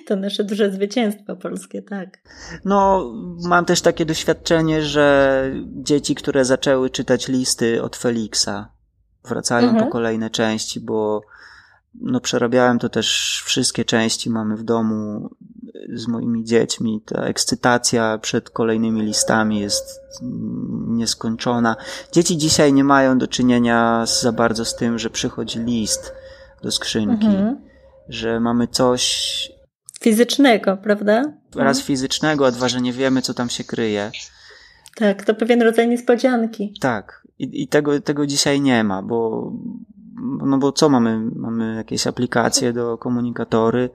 To 0.08 0.15
nasze 0.15 0.43
duże 0.43 0.71
zwycięstwo 0.71 1.36
polskie, 1.36 1.82
tak. 1.82 2.17
No, 2.65 3.12
mam 3.48 3.65
też 3.65 3.82
takie 3.82 4.06
doświadczenie, 4.06 4.82
że 4.82 5.52
dzieci, 5.65 6.15
które 6.15 6.45
zaczęły 6.45 6.89
czytać 6.89 7.28
listy 7.28 7.84
od 7.84 7.95
Feliksa, 7.95 8.71
wracają 9.24 9.67
mhm. 9.67 9.86
po 9.86 9.91
kolejne 9.91 10.30
części, 10.30 10.80
bo 10.80 11.21
no 12.02 12.19
przerabiałem 12.19 12.80
to 12.80 12.89
też 12.89 13.41
wszystkie 13.45 13.86
części, 13.86 14.30
mamy 14.30 14.58
w 14.58 14.63
domu 14.63 15.30
z 15.93 16.08
moimi 16.08 16.43
dziećmi. 16.43 17.02
Ta 17.06 17.21
ekscytacja 17.21 18.17
przed 18.17 18.50
kolejnymi 18.50 19.02
listami 19.02 19.60
jest 19.60 20.02
nieskończona. 20.88 21.76
Dzieci 22.12 22.38
dzisiaj 22.38 22.74
nie 22.74 22.84
mają 22.84 23.17
do 23.17 23.28
czynienia 23.28 24.06
za 24.21 24.32
bardzo 24.32 24.65
z 24.65 24.76
tym, 24.76 25.00
że 25.00 25.10
przychodzi 25.10 25.60
list 25.60 26.13
do 26.63 26.71
skrzynki, 26.71 27.28
mhm. 27.28 27.62
że 28.10 28.39
mamy 28.39 28.67
coś 28.67 29.56
fizycznego, 30.02 30.78
prawda? 30.78 31.24
Raz 31.56 31.82
fizycznego, 31.82 32.48
a 32.48 32.52
dwa, 32.52 32.69
że 32.69 32.82
nie 32.82 32.93
wiemy, 32.93 33.21
co 33.21 33.34
tam 33.34 33.50
się 33.50 33.63
kryje. 33.63 34.12
Tak, 34.95 35.24
to 35.24 35.36
pewien 35.36 35.62
rodzaj 35.62 35.88
niespodzianki. 35.88 36.74
Tak. 36.80 37.28
I, 37.39 37.63
i 37.63 37.67
tego, 37.67 38.02
tego 38.02 38.28
dzisiaj 38.28 38.62
nie 38.62 38.84
ma, 38.84 39.02
bo, 39.02 39.52
no 40.45 40.58
bo 40.58 40.71
co 40.71 40.89
mamy? 40.89 41.19
Mamy 41.36 41.76
jakieś 41.76 42.08
aplikacje 42.08 42.74
do 42.74 42.98
komunikatory, 42.98 43.89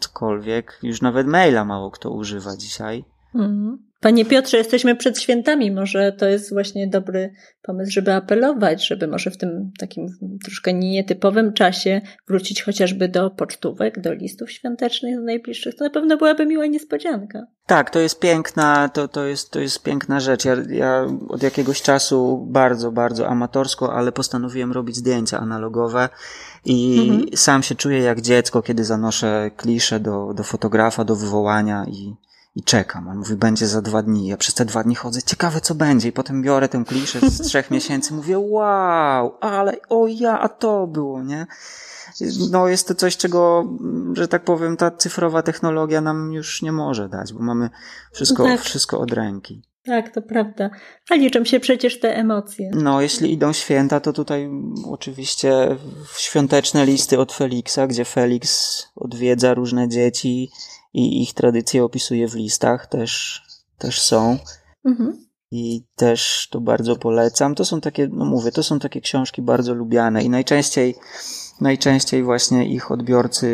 cokolwiek. 0.00 0.78
Już 0.82 1.02
nawet 1.02 1.26
maila 1.26 1.64
mało 1.64 1.90
kto 1.90 2.10
używa 2.10 2.56
dzisiaj. 2.56 3.04
Mhm. 3.34 3.90
Panie 4.00 4.24
Piotrze, 4.24 4.56
jesteśmy 4.56 4.96
przed 4.96 5.18
świętami. 5.18 5.70
Może 5.72 6.12
to 6.12 6.26
jest 6.26 6.52
właśnie 6.52 6.88
dobry 6.88 7.32
pomysł, 7.62 7.92
żeby 7.92 8.12
apelować, 8.12 8.86
żeby 8.86 9.06
może 9.06 9.30
w 9.30 9.36
tym 9.36 9.70
takim 9.78 10.06
troszkę 10.44 10.74
nietypowym 10.74 11.52
czasie 11.52 12.00
wrócić 12.28 12.62
chociażby 12.62 13.08
do 13.08 13.30
pocztówek, 13.30 14.00
do 14.00 14.12
listów 14.12 14.50
świątecznych 14.50 15.16
do 15.16 15.22
najbliższych. 15.22 15.74
To 15.74 15.84
na 15.84 15.90
pewno 15.90 16.16
byłaby 16.16 16.46
miła 16.46 16.66
niespodzianka. 16.66 17.46
Tak, 17.66 17.90
to 17.90 17.98
jest 17.98 18.20
piękna, 18.20 18.88
to, 18.88 19.08
to, 19.08 19.24
jest, 19.24 19.50
to 19.50 19.60
jest 19.60 19.82
piękna 19.82 20.20
rzecz. 20.20 20.44
Ja, 20.44 20.56
ja 20.68 21.06
od 21.28 21.42
jakiegoś 21.42 21.82
czasu 21.82 22.46
bardzo, 22.50 22.92
bardzo 22.92 23.28
amatorsko, 23.28 23.94
ale 23.94 24.12
postanowiłem 24.12 24.72
robić 24.72 24.96
zdjęcia 24.96 25.40
analogowe. 25.40 26.08
I 26.64 27.08
mhm. 27.08 27.36
sam 27.36 27.62
się 27.62 27.74
czuję 27.74 27.98
jak 27.98 28.20
dziecko, 28.20 28.62
kiedy 28.62 28.84
zanoszę 28.84 29.50
kliszę 29.56 30.00
do, 30.00 30.34
do 30.34 30.42
fotografa, 30.42 31.04
do 31.04 31.16
wywołania 31.16 31.84
i, 31.88 32.14
i 32.54 32.62
czekam. 32.62 33.08
On 33.08 33.18
mówi, 33.18 33.36
będzie 33.36 33.66
za 33.66 33.82
dwa 33.82 34.02
dni. 34.02 34.26
Ja 34.26 34.36
przez 34.36 34.54
te 34.54 34.64
dwa 34.64 34.82
dni 34.82 34.94
chodzę, 34.94 35.22
ciekawe 35.22 35.60
co 35.60 35.74
będzie. 35.74 36.08
I 36.08 36.12
potem 36.12 36.42
biorę 36.42 36.68
tę 36.68 36.84
kliszę 36.86 37.20
z 37.30 37.40
trzech 37.48 37.70
miesięcy, 37.70 38.14
mówię, 38.14 38.38
wow, 38.38 39.38
ale 39.40 39.76
o 39.88 40.06
ja, 40.06 40.40
a 40.40 40.48
to 40.48 40.86
było, 40.86 41.22
nie? 41.22 41.46
No 42.50 42.68
jest 42.68 42.88
to 42.88 42.94
coś, 42.94 43.16
czego, 43.16 43.64
że 44.12 44.28
tak 44.28 44.44
powiem, 44.44 44.76
ta 44.76 44.90
cyfrowa 44.90 45.42
technologia 45.42 46.00
nam 46.00 46.32
już 46.32 46.62
nie 46.62 46.72
może 46.72 47.08
dać, 47.08 47.32
bo 47.32 47.40
mamy 47.40 47.70
wszystko, 48.12 48.44
tak. 48.44 48.60
wszystko 48.60 49.00
od 49.00 49.12
ręki. 49.12 49.62
Tak, 49.84 50.14
to 50.14 50.22
prawda. 50.22 50.70
A 51.10 51.14
liczą 51.14 51.44
się 51.44 51.60
przecież 51.60 52.00
te 52.00 52.16
emocje. 52.16 52.70
No, 52.74 53.00
jeśli 53.00 53.32
idą 53.32 53.52
święta, 53.52 54.00
to 54.00 54.12
tutaj 54.12 54.50
oczywiście 54.84 55.76
świąteczne 56.16 56.86
listy 56.86 57.18
od 57.18 57.32
Feliksa, 57.32 57.86
gdzie 57.86 58.04
Felix 58.04 58.78
odwiedza 58.96 59.54
różne 59.54 59.88
dzieci 59.88 60.50
i 60.92 61.22
ich 61.22 61.34
tradycje 61.34 61.84
opisuje 61.84 62.28
w 62.28 62.34
listach, 62.34 62.86
też, 62.86 63.42
też 63.78 64.00
są. 64.00 64.38
Mhm. 64.84 65.26
I 65.50 65.84
też 65.96 66.48
to 66.50 66.60
bardzo 66.60 66.96
polecam. 66.96 67.54
To 67.54 67.64
są 67.64 67.80
takie, 67.80 68.08
no 68.12 68.24
mówię, 68.24 68.52
to 68.52 68.62
są 68.62 68.78
takie 68.78 69.00
książki 69.00 69.42
bardzo 69.42 69.74
lubiane 69.74 70.22
i 70.22 70.30
najczęściej, 70.30 70.94
najczęściej 71.60 72.22
właśnie 72.22 72.68
ich 72.68 72.90
odbiorcy 72.90 73.48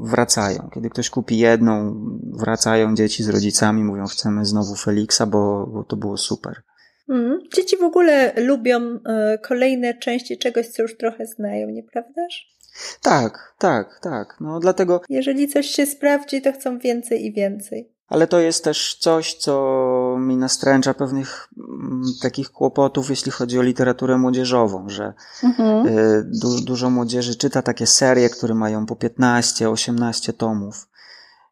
wracają. 0.00 0.68
Kiedy 0.74 0.90
ktoś 0.90 1.10
kupi 1.10 1.38
jedną, 1.38 1.94
wracają 2.32 2.94
dzieci 2.94 3.22
z 3.22 3.28
rodzicami, 3.28 3.84
mówią, 3.84 4.06
chcemy 4.06 4.44
znowu 4.44 4.74
Feliksa, 4.74 5.26
bo, 5.26 5.66
bo 5.66 5.84
to 5.84 5.96
było 5.96 6.16
super. 6.16 6.62
Mhm. 7.08 7.40
Dzieci 7.56 7.76
w 7.76 7.82
ogóle 7.82 8.32
lubią 8.36 8.80
e, 9.06 9.38
kolejne 9.38 9.94
części 9.94 10.38
czegoś, 10.38 10.68
co 10.68 10.82
już 10.82 10.96
trochę 10.96 11.26
znają, 11.26 11.68
nieprawdaż? 11.68 12.59
Tak, 13.02 13.54
tak, 13.58 14.00
tak. 14.02 14.36
No 14.40 14.60
dlatego. 14.60 15.00
Jeżeli 15.08 15.48
coś 15.48 15.66
się 15.66 15.86
sprawdzi, 15.86 16.42
to 16.42 16.52
chcą 16.52 16.78
więcej 16.78 17.26
i 17.26 17.32
więcej. 17.32 17.92
Ale 18.10 18.26
to 18.26 18.40
jest 18.40 18.64
też 18.64 18.96
coś, 19.00 19.34
co 19.34 20.16
mi 20.18 20.36
nastręcza 20.36 20.94
pewnych 20.94 21.48
m, 21.58 21.64
mm, 21.64 22.02
takich 22.22 22.50
kłopotów, 22.50 23.10
jeśli 23.10 23.32
chodzi 23.32 23.58
o 23.58 23.62
literaturę 23.62 24.18
młodzieżową, 24.18 24.88
że 24.88 25.12
mhm. 25.44 25.86
y, 25.86 26.24
du, 26.26 26.60
dużo 26.60 26.90
młodzieży 26.90 27.36
czyta 27.36 27.62
takie 27.62 27.86
serie, 27.86 28.30
które 28.30 28.54
mają 28.54 28.86
po 28.86 28.96
15, 28.96 29.70
18 29.70 30.32
tomów. 30.32 30.88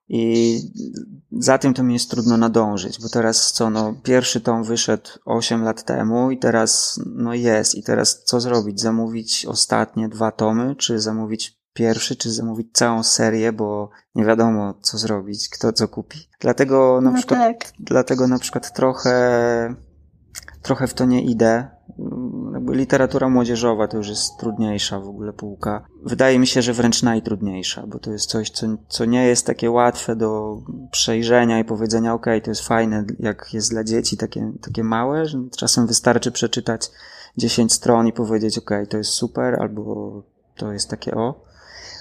I 0.09 0.61
za 1.33 1.59
tym 1.59 1.75
to 1.75 1.83
mi 1.83 1.95
jest 1.95 2.11
trudno 2.11 2.37
nadążyć, 2.37 3.03
bo 3.03 3.09
teraz 3.09 3.53
co, 3.53 3.71
no, 3.71 3.95
pierwszy 4.03 4.41
tom 4.41 4.65
wyszedł 4.65 5.11
8 5.25 5.63
lat 5.63 5.85
temu 5.85 6.31
i 6.31 6.39
teraz, 6.39 7.01
no 7.07 7.35
jest. 7.35 7.75
I 7.75 7.83
teraz 7.83 8.25
co 8.25 8.41
zrobić? 8.41 8.81
Zamówić 8.81 9.47
ostatnie 9.47 10.09
dwa 10.09 10.33
tomy, 10.33 10.77
czy 10.77 11.01
zamówić 11.01 11.59
pierwszy, 11.73 12.17
czy 12.17 12.31
zamówić 12.33 12.69
całą 12.73 13.03
serię, 13.03 13.53
bo 13.53 13.91
nie 14.15 14.25
wiadomo 14.25 14.75
co 14.83 14.99
zrobić, 14.99 15.49
kto 15.49 15.73
co 15.73 15.89
kupi. 15.89 16.19
Dlatego 16.41 17.01
na 17.01 17.11
no 17.11 17.17
przykład, 17.17 17.41
tak. 17.41 17.73
dlatego 17.81 18.29
na 18.29 18.39
przykład 18.39 18.73
trochę, 18.73 19.75
trochę 20.63 20.87
w 20.87 20.95
to 20.95 21.05
nie 21.05 21.23
idę, 21.23 21.69
jakby 22.53 22.75
literatura 22.75 23.29
młodzieżowa 23.29 23.89
to 23.89 23.97
już 23.97 24.09
jest 24.09 24.39
trudniejsza 24.39 25.01
w 25.01 25.09
ogóle 25.09 25.33
półka. 25.33 25.85
Wydaje 26.05 26.39
mi 26.39 26.47
się, 26.47 26.63
że 26.63 26.73
wręcz 26.73 27.03
najtrudniejsza, 27.03 27.87
bo 27.87 27.99
to 27.99 28.11
jest 28.11 28.31
coś, 28.31 28.51
co, 28.51 28.67
co 28.89 29.05
nie 29.05 29.27
jest 29.27 29.47
takie 29.47 29.71
łatwe 29.71 30.17
do 30.17 30.59
przejrzenia 30.91 31.59
i 31.59 31.65
powiedzenia, 31.65 32.15
ok, 32.15 32.27
to 32.45 32.51
jest 32.51 32.69
fajne, 32.69 33.05
jak 33.21 33.55
jest 33.55 33.71
dla 33.71 33.85
dzieci 33.85 34.17
takie, 34.17 34.53
takie 34.61 34.85
małe, 34.85 35.27
że 35.27 35.39
czasem 35.57 35.87
wystarczy 35.87 36.33
przeczytać 36.33 36.91
10 37.37 37.73
stron 37.73 38.07
i 38.07 38.13
powiedzieć, 38.13 38.59
ok, 38.59 38.71
to 38.89 38.97
jest 38.97 39.11
super, 39.11 39.57
albo 39.61 40.23
to 40.57 40.73
jest 40.73 40.91
takie 40.91 41.15
o. 41.15 41.49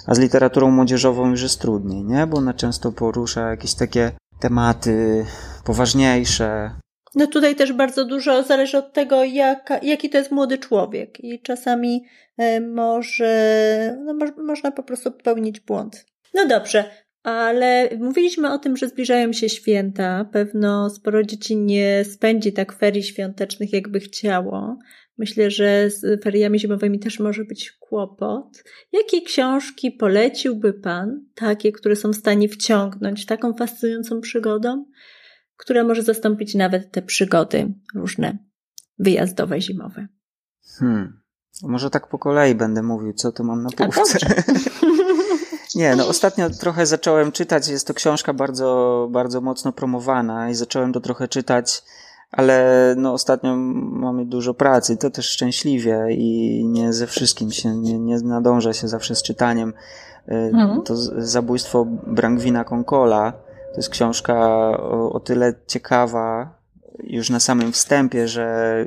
A 0.08 0.15
z 0.15 0.20
literaturą 0.20 0.72
młodzieżową 0.72 1.30
już 1.30 1.41
jest 1.41 1.62
trudniej, 1.62 2.04
nie? 2.04 2.28
Bo 2.28 2.38
ona 2.38 2.54
często 2.54 2.91
porusza 2.91 3.50
jakieś 3.50 3.74
takie 3.74 4.12
tematy 4.39 5.26
poważniejsze, 5.63 6.72
no 7.15 7.28
tutaj 7.28 7.56
też 7.56 7.74
bardzo 7.74 8.06
dużo 8.06 8.43
zależy 8.43 8.78
od 8.78 8.93
tego, 8.93 9.24
jaka, 9.24 9.80
jaki 9.84 10.10
to 10.10 10.17
jest 10.17 10.32
młody 10.32 10.58
człowiek 10.58 11.24
i 11.24 11.41
czasami 11.41 12.06
e, 12.38 12.62
może, 12.62 13.98
no, 14.06 14.15
można 14.38 14.72
po 14.72 14.84
prostu 14.84 15.12
popełnić 15.12 15.60
błąd. 15.60 16.06
No 16.34 16.48
dobrze, 16.48 16.84
ale 17.24 17.89
mówiliśmy 18.00 18.54
o 18.54 18.58
tym, 18.58 18.78
że 18.78 18.88
zbliżają 18.88 19.34
się 19.34 19.50
święta. 19.50 20.30
Pewno 20.32 20.89
sporo 20.89 21.24
dzieci 21.24 21.58
nie 21.58 22.06
spędzi 22.06 22.54
tak 22.54 22.74
ferii 22.74 23.04
świątecznych, 23.04 23.74
jakby 23.74 24.00
chciało. 24.00 24.78
Myślę, 25.17 25.52
że 25.52 25.89
z 25.89 26.24
feriami 26.24 26.60
zimowymi 26.60 27.00
też 27.00 27.20
może 27.20 27.46
być 27.46 27.72
kłopot. 27.72 28.63
Jakie 28.91 29.22
książki 29.22 29.91
poleciłby 29.91 30.74
Pan, 30.74 31.26
takie, 31.36 31.72
które 31.72 31.96
są 31.96 32.12
w 32.12 32.15
stanie 32.15 32.50
wciągnąć 32.50 33.26
taką 33.26 33.54
fascynującą 33.54 34.22
przygodą, 34.22 34.86
która 35.58 35.84
może 35.84 36.04
zastąpić 36.04 36.56
nawet 36.56 36.91
te 36.91 37.02
przygody 37.02 37.74
różne 37.96 38.38
wyjazdowe, 39.00 39.62
zimowe. 39.62 40.08
Hmm. 40.80 41.22
Może 41.63 41.89
tak 41.89 42.08
po 42.08 42.20
kolei 42.20 42.56
będę 42.56 42.84
mówił, 42.84 43.13
co 43.13 43.32
tu 43.32 43.43
mam 43.43 43.63
na 43.63 43.70
półce. 43.70 44.20
Nie, 45.76 45.96
no 45.96 46.08
ostatnio 46.08 46.50
trochę 46.50 46.86
zacząłem 46.86 47.32
czytać, 47.32 47.67
jest 47.67 47.88
to 47.88 47.93
książka 47.93 48.34
bardzo, 48.34 49.08
bardzo 49.12 49.41
mocno 49.41 49.72
promowana 49.72 50.50
i 50.50 50.56
zacząłem 50.56 50.93
to 50.93 51.00
trochę 51.00 51.28
czytać, 51.28 51.84
ale 52.32 52.96
no 52.98 53.13
ostatnio 53.13 53.56
mamy 53.91 54.26
dużo 54.26 54.54
pracy, 54.54 54.98
to 54.98 55.10
też 55.10 55.30
szczęśliwie 55.30 56.08
i 56.12 56.63
nie 56.65 56.93
ze 56.93 57.08
wszystkim 57.08 57.52
się, 57.52 57.76
nie, 57.76 58.00
nie 58.00 58.20
nadąża 58.20 58.74
się 58.74 58.88
zawsze 58.88 59.15
z 59.15 59.24
czytaniem. 59.24 59.74
Y, 60.28 60.34
mhm. 60.34 60.82
To 60.82 60.96
zabójstwo 61.17 61.86
Brangwina 62.08 62.63
Konkola, 62.63 63.34
to 63.77 63.79
jest 63.79 63.89
książka 63.89 64.33
o, 64.79 65.11
o 65.11 65.19
tyle 65.19 65.53
ciekawa 65.67 66.55
już 67.03 67.29
na 67.29 67.39
samym 67.39 67.71
wstępie, 67.71 68.27
że 68.27 68.85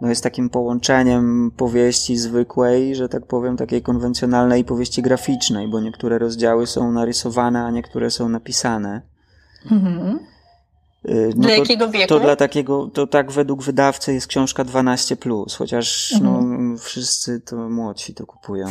no 0.00 0.08
jest 0.08 0.22
takim 0.22 0.50
połączeniem 0.50 1.50
powieści 1.56 2.16
zwykłej, 2.16 2.94
że 2.94 3.08
tak 3.08 3.26
powiem, 3.26 3.56
takiej 3.56 3.82
konwencjonalnej 3.82 4.62
i 4.62 4.64
powieści 4.64 5.02
graficznej, 5.02 5.68
bo 5.68 5.80
niektóre 5.80 6.18
rozdziały 6.18 6.66
są 6.66 6.92
narysowane, 6.92 7.64
a 7.64 7.70
niektóre 7.70 8.10
są 8.10 8.28
napisane. 8.28 9.02
Mhm. 9.70 10.18
Y, 11.08 11.32
no 11.36 11.42
dla 11.42 11.48
to, 11.48 11.54
jakiego 11.56 11.88
wieku? 11.88 12.08
To 12.08 12.20
dla 12.20 12.36
takiego, 12.36 12.86
to 12.86 13.06
tak 13.06 13.32
według 13.32 13.62
wydawcy 13.62 14.14
jest 14.14 14.26
książka 14.26 14.64
12+, 14.64 15.16
plus, 15.16 15.54
chociaż 15.54 16.14
no, 16.22 16.38
mhm. 16.38 16.72
no, 16.72 16.78
wszyscy 16.78 17.40
to 17.40 17.56
młodsi 17.56 18.14
to 18.14 18.26
kupują. 18.26 18.66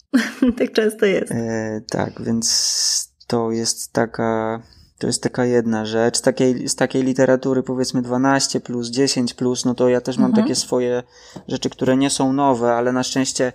tak 0.58 0.72
często 0.72 1.06
jest. 1.06 1.32
E, 1.32 1.80
tak, 1.90 2.22
więc 2.22 3.17
to 3.28 3.50
jest 3.50 3.92
taka, 3.92 4.60
to 4.98 5.06
jest 5.06 5.22
taka 5.22 5.44
jedna 5.44 5.86
rzecz. 5.86 6.18
Z 6.18 6.22
takiej, 6.22 6.68
z 6.68 6.74
takiej 6.74 7.02
literatury 7.02 7.62
powiedzmy 7.62 8.02
12 8.02 8.60
plus, 8.60 8.88
10 8.88 9.34
plus, 9.34 9.64
no 9.64 9.74
to 9.74 9.88
ja 9.88 10.00
też 10.00 10.18
mam 10.18 10.30
mhm. 10.30 10.44
takie 10.44 10.54
swoje 10.54 11.02
rzeczy, 11.48 11.70
które 11.70 11.96
nie 11.96 12.10
są 12.10 12.32
nowe, 12.32 12.74
ale 12.74 12.92
na 12.92 13.02
szczęście 13.02 13.52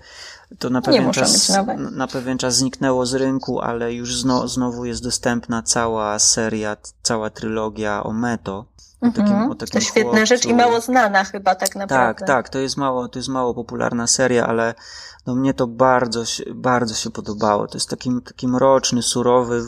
To 0.59 0.69
na 0.69 0.81
pewien, 0.81 1.11
czas, 1.11 1.51
na 1.91 2.07
pewien 2.07 2.37
czas 2.37 2.55
zniknęło 2.55 3.05
z 3.05 3.13
rynku, 3.13 3.61
ale 3.61 3.93
już 3.93 4.21
zno, 4.21 4.47
znowu 4.47 4.85
jest 4.85 5.03
dostępna 5.03 5.63
cała 5.63 6.19
seria, 6.19 6.77
cała 7.03 7.29
trylogia 7.29 8.03
o 8.03 8.13
Meto. 8.13 8.65
O 9.01 9.07
takim, 9.07 9.21
mhm. 9.23 9.51
o 9.51 9.55
takim 9.55 9.81
to 9.81 9.85
świetna 9.85 10.11
chłopcu. 10.11 10.25
rzecz 10.25 10.45
i 10.45 10.53
mało 10.53 10.81
znana 10.81 11.23
chyba 11.23 11.55
tak 11.55 11.75
naprawdę. 11.75 12.19
Tak, 12.19 12.27
tak, 12.27 12.49
to 12.49 12.59
jest 12.59 12.77
mało, 12.77 13.07
to 13.07 13.19
jest 13.19 13.29
mało 13.29 13.53
popularna 13.53 14.07
seria, 14.07 14.47
ale 14.47 14.75
no 15.27 15.35
mnie 15.35 15.53
to 15.53 15.67
bardzo, 15.67 16.23
bardzo 16.55 16.95
się 16.95 17.09
podobało. 17.09 17.67
To 17.67 17.77
jest 17.77 17.89
taki, 17.89 18.21
taki 18.25 18.47
mroczny, 18.47 19.01
surowy, 19.01 19.63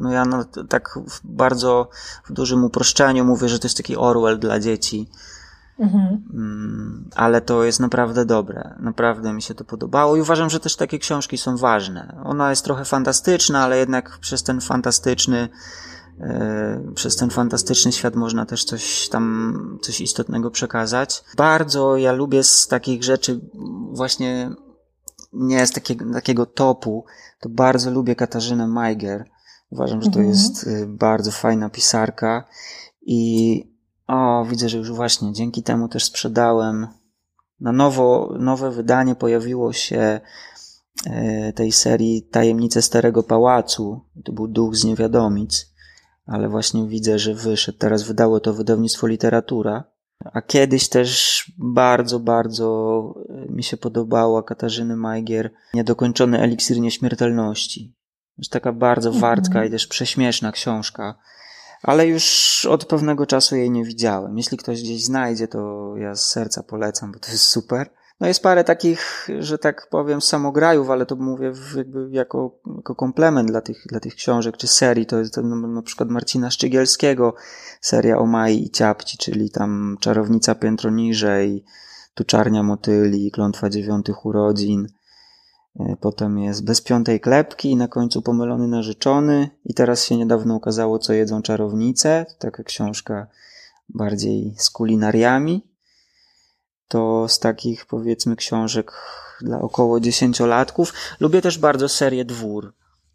no 0.00 0.12
ja 0.12 0.24
no, 0.24 0.44
tak 0.68 0.98
bardzo 1.24 1.88
w 2.24 2.32
dużym 2.32 2.64
uproszczeniu 2.64 3.24
mówię, 3.24 3.48
że 3.48 3.58
to 3.58 3.66
jest 3.66 3.76
taki 3.76 3.96
Orwell 3.96 4.38
dla 4.38 4.60
dzieci. 4.60 5.08
Mhm. 5.78 6.22
Mm, 6.34 7.10
ale 7.14 7.40
to 7.40 7.64
jest 7.64 7.80
naprawdę 7.80 8.24
dobre. 8.24 8.74
Naprawdę 8.80 9.32
mi 9.32 9.42
się 9.42 9.54
to 9.54 9.64
podobało 9.64 10.16
i 10.16 10.20
uważam, 10.20 10.50
że 10.50 10.60
też 10.60 10.76
takie 10.76 10.98
książki 10.98 11.38
są 11.38 11.56
ważne. 11.56 12.20
Ona 12.24 12.50
jest 12.50 12.64
trochę 12.64 12.84
fantastyczna, 12.84 13.64
ale 13.64 13.78
jednak 13.78 14.18
przez 14.18 14.42
ten 14.42 14.60
fantastyczny 14.60 15.48
przez 16.94 17.16
ten 17.16 17.30
fantastyczny 17.30 17.92
świat 17.92 18.14
można 18.14 18.46
też 18.46 18.64
coś 18.64 19.08
tam, 19.08 19.78
coś 19.82 20.00
istotnego 20.00 20.50
przekazać. 20.50 21.24
Bardzo 21.36 21.96
ja 21.96 22.12
lubię 22.12 22.44
z 22.44 22.66
takich 22.66 23.04
rzeczy 23.04 23.40
właśnie 23.92 24.50
nie 25.32 25.66
z 25.66 25.72
takiego, 25.72 26.12
takiego 26.12 26.46
topu, 26.46 27.04
to 27.40 27.48
bardzo 27.48 27.90
lubię 27.90 28.16
Katarzynę 28.16 28.66
Majger. 28.66 29.24
Uważam, 29.70 30.02
że 30.02 30.10
to 30.10 30.18
mhm. 30.18 30.28
jest 30.28 30.66
y, 30.66 30.86
bardzo 30.86 31.30
fajna 31.30 31.70
pisarka 31.70 32.44
i 33.02 33.62
o, 34.06 34.44
widzę, 34.44 34.68
że 34.68 34.78
już 34.78 34.92
właśnie 34.92 35.32
dzięki 35.32 35.62
temu 35.62 35.88
też 35.88 36.04
sprzedałem. 36.04 36.86
Na 37.60 37.72
nowo, 37.72 38.34
nowe 38.38 38.70
wydanie 38.70 39.14
pojawiło 39.14 39.72
się 39.72 40.20
e, 41.06 41.52
tej 41.52 41.72
serii 41.72 42.22
Tajemnice 42.22 42.82
Starego 42.82 43.22
Pałacu. 43.22 44.00
To 44.24 44.32
był 44.32 44.48
Duch 44.48 44.76
z 44.76 44.84
Niewiadomic, 44.84 45.66
ale 46.28 46.48
właśnie 46.48 46.86
widzę, 46.86 47.18
że 47.18 47.34
wyszedł. 47.34 47.78
Teraz 47.78 48.02
wydało 48.02 48.40
to 48.40 48.54
wydawnictwo 48.54 49.06
Literatura. 49.06 49.84
A 50.32 50.42
kiedyś 50.42 50.88
też 50.88 51.44
bardzo, 51.58 52.20
bardzo 52.20 53.14
e, 53.28 53.52
mi 53.52 53.62
się 53.62 53.76
podobała 53.76 54.42
Katarzyny 54.42 54.96
Majgier 54.96 55.50
Niedokończony 55.74 56.40
eliksir 56.40 56.80
nieśmiertelności. 56.80 57.94
Jest 58.38 58.52
taka 58.52 58.72
bardzo 58.72 59.12
wartka 59.12 59.52
mm 59.52 59.64
-hmm. 59.64 59.68
i 59.68 59.70
też 59.70 59.86
prześmieszna 59.86 60.52
książka 60.52 61.14
ale 61.82 62.06
już 62.06 62.66
od 62.70 62.84
pewnego 62.84 63.26
czasu 63.26 63.56
jej 63.56 63.70
nie 63.70 63.84
widziałem. 63.84 64.36
Jeśli 64.36 64.58
ktoś 64.58 64.82
gdzieś 64.82 65.04
znajdzie, 65.04 65.48
to 65.48 65.92
ja 65.96 66.14
z 66.14 66.30
serca 66.30 66.62
polecam, 66.62 67.12
bo 67.12 67.18
to 67.18 67.30
jest 67.30 67.44
super. 67.44 67.90
No 68.20 68.26
jest 68.26 68.42
parę 68.42 68.64
takich, 68.64 69.28
że 69.38 69.58
tak 69.58 69.88
powiem, 69.90 70.20
samograjów, 70.20 70.90
ale 70.90 71.06
to 71.06 71.16
mówię 71.16 71.52
jakby 71.76 72.08
jako, 72.10 72.60
jako 72.76 72.94
komplement 72.94 73.50
dla 73.50 73.60
tych, 73.60 73.86
dla 73.86 74.00
tych 74.00 74.14
książek 74.14 74.56
czy 74.56 74.66
serii. 74.66 75.06
To 75.06 75.18
jest 75.18 75.36
na 75.36 75.82
przykład 75.82 76.10
Marcina 76.10 76.50
Szczygielskiego, 76.50 77.34
seria 77.80 78.18
o 78.18 78.26
Mai 78.26 78.62
i 78.64 78.70
Ciapci, 78.70 79.18
czyli 79.18 79.50
tam 79.50 79.96
Czarownica 80.00 80.54
piętro 80.54 80.90
niżej, 80.90 81.64
Tu 82.14 82.24
Czarnia 82.24 82.62
motyli, 82.62 83.30
Klątwa 83.30 83.70
dziewiątych 83.70 84.26
urodzin. 84.26 84.86
E, 85.80 85.96
potem 86.00 86.38
jest 86.38 86.64
bez 86.64 86.80
piątej 86.80 87.20
klepki 87.20 87.70
i 87.70 87.76
na 87.76 87.88
końcu 87.88 88.22
pomylony 88.22 88.68
narzeczony. 88.68 89.50
I 89.64 89.74
teraz 89.74 90.04
się 90.04 90.16
niedawno 90.16 90.54
ukazało, 90.54 90.98
co 90.98 91.12
jedzą 91.12 91.42
czarownice. 91.42 92.26
Taka 92.38 92.62
książka 92.62 93.26
bardziej 93.88 94.54
z 94.58 94.70
kulinariami. 94.70 95.67
To 96.88 97.28
z 97.28 97.38
takich 97.38 97.86
powiedzmy 97.86 98.36
książek 98.36 98.92
dla 99.40 99.60
około 99.60 100.00
dziesięciolatków. 100.00 100.92
Lubię 101.20 101.42
też 101.42 101.58
bardzo 101.58 101.88
serię 101.88 102.24
Dwór. 102.24 102.72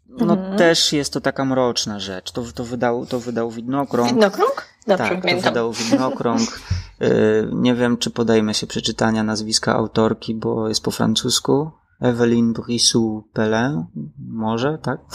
No 0.08 0.34
mhm. 0.34 0.58
też 0.58 0.92
jest 0.92 1.12
to 1.12 1.20
taka 1.20 1.44
mroczna 1.44 2.00
rzecz. 2.00 2.32
To, 2.32 2.42
to, 2.54 2.64
wydał, 2.64 3.06
to 3.06 3.20
wydał 3.20 3.50
Widnokrąg. 3.50 4.08
Widnokrąg? 4.08 4.68
Dobrze, 4.86 5.08
tak, 5.08 5.22
to 5.30 5.40
wydał 5.40 5.72
Widnokrąg. 5.72 6.60
E, 7.00 7.10
nie 7.52 7.74
wiem, 7.74 7.96
czy 7.96 8.10
podejmę 8.10 8.54
się 8.54 8.66
przeczytania 8.66 9.22
nazwiska 9.22 9.74
autorki, 9.74 10.34
bo 10.34 10.68
jest 10.68 10.82
po 10.82 10.90
francusku. 10.90 11.70
Evelyn 12.00 12.52
Brissou-Pelin, 12.52 13.84
może, 14.18 14.78
tak? 14.82 15.00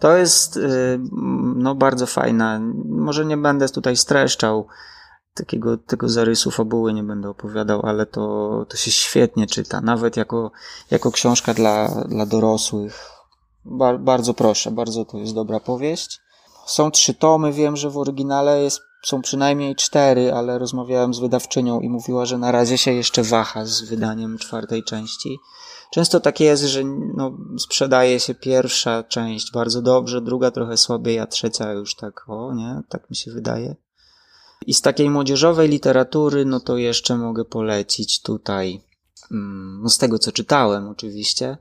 To 0.00 0.16
jest 0.16 0.56
y, 0.56 1.00
no, 1.56 1.74
bardzo 1.74 2.06
fajna. 2.06 2.60
Może 2.88 3.24
nie 3.24 3.36
będę 3.36 3.68
tutaj 3.68 3.96
streszczał 3.96 4.66
takiego, 5.34 5.78
tego 5.78 6.08
zarysu 6.08 6.50
fabuły, 6.50 6.94
nie 6.94 7.02
będę 7.02 7.28
opowiadał, 7.28 7.86
ale 7.86 8.06
to, 8.06 8.66
to 8.68 8.76
się 8.76 8.90
świetnie 8.90 9.46
czyta. 9.46 9.80
Nawet 9.80 10.16
jako, 10.16 10.50
jako 10.90 11.12
książka 11.12 11.54
dla, 11.54 12.04
dla 12.08 12.26
dorosłych. 12.26 13.10
bardzo 13.98 14.34
proszę, 14.34 14.70
bardzo 14.70 15.04
to 15.04 15.18
jest 15.18 15.34
dobra 15.34 15.60
powieść. 15.60 16.20
Są 16.66 16.90
trzy 16.90 17.14
tomy, 17.14 17.52
wiem, 17.52 17.76
że 17.76 17.90
w 17.90 17.98
oryginale 17.98 18.62
jest 18.62 18.80
są 19.04 19.22
przynajmniej 19.22 19.76
cztery, 19.76 20.32
ale 20.32 20.58
rozmawiałem 20.58 21.14
z 21.14 21.18
wydawczynią 21.18 21.80
i 21.80 21.88
mówiła, 21.88 22.26
że 22.26 22.38
na 22.38 22.52
razie 22.52 22.78
się 22.78 22.92
jeszcze 22.92 23.22
waha 23.22 23.64
z 23.64 23.82
wydaniem 23.82 24.38
czwartej 24.38 24.84
części. 24.84 25.38
Często 25.90 26.20
tak 26.20 26.40
jest, 26.40 26.62
że 26.62 26.84
no, 27.16 27.36
sprzedaje 27.58 28.20
się 28.20 28.34
pierwsza 28.34 29.02
część 29.02 29.52
bardzo 29.52 29.82
dobrze, 29.82 30.20
druga 30.20 30.50
trochę 30.50 30.76
słabiej, 30.76 31.18
a 31.18 31.26
trzecia 31.26 31.72
już 31.72 31.94
tak, 31.94 32.28
o 32.28 32.54
nie, 32.54 32.80
tak 32.88 33.10
mi 33.10 33.16
się 33.16 33.30
wydaje. 33.30 33.76
I 34.66 34.74
z 34.74 34.80
takiej 34.80 35.10
młodzieżowej 35.10 35.68
literatury, 35.68 36.44
no 36.44 36.60
to 36.60 36.76
jeszcze 36.76 37.16
mogę 37.16 37.44
polecić 37.44 38.22
tutaj, 38.22 38.80
mm, 39.30 39.80
no 39.82 39.88
z 39.88 39.98
tego 39.98 40.18
co 40.18 40.32
czytałem 40.32 40.88
oczywiście, 40.88 41.56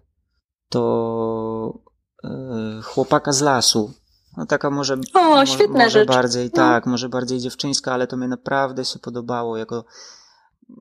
to 0.69 1.79
e, 2.23 2.81
Chłopaka 2.83 3.31
z 3.31 3.41
lasu 3.41 3.93
no 4.37 4.45
taka 4.45 4.69
może, 4.69 4.97
o, 5.13 5.23
może, 5.23 5.53
świetna 5.53 5.83
może 5.83 5.89
rzecz. 5.89 6.07
bardziej, 6.07 6.45
no. 6.45 6.51
tak, 6.51 6.85
może 6.85 7.09
bardziej 7.09 7.39
dziewczyńska, 7.39 7.93
ale 7.93 8.07
to 8.07 8.17
mnie 8.17 8.27
naprawdę 8.27 8.85
się 8.85 8.99
podobało 8.99 9.57
jako, 9.57 9.85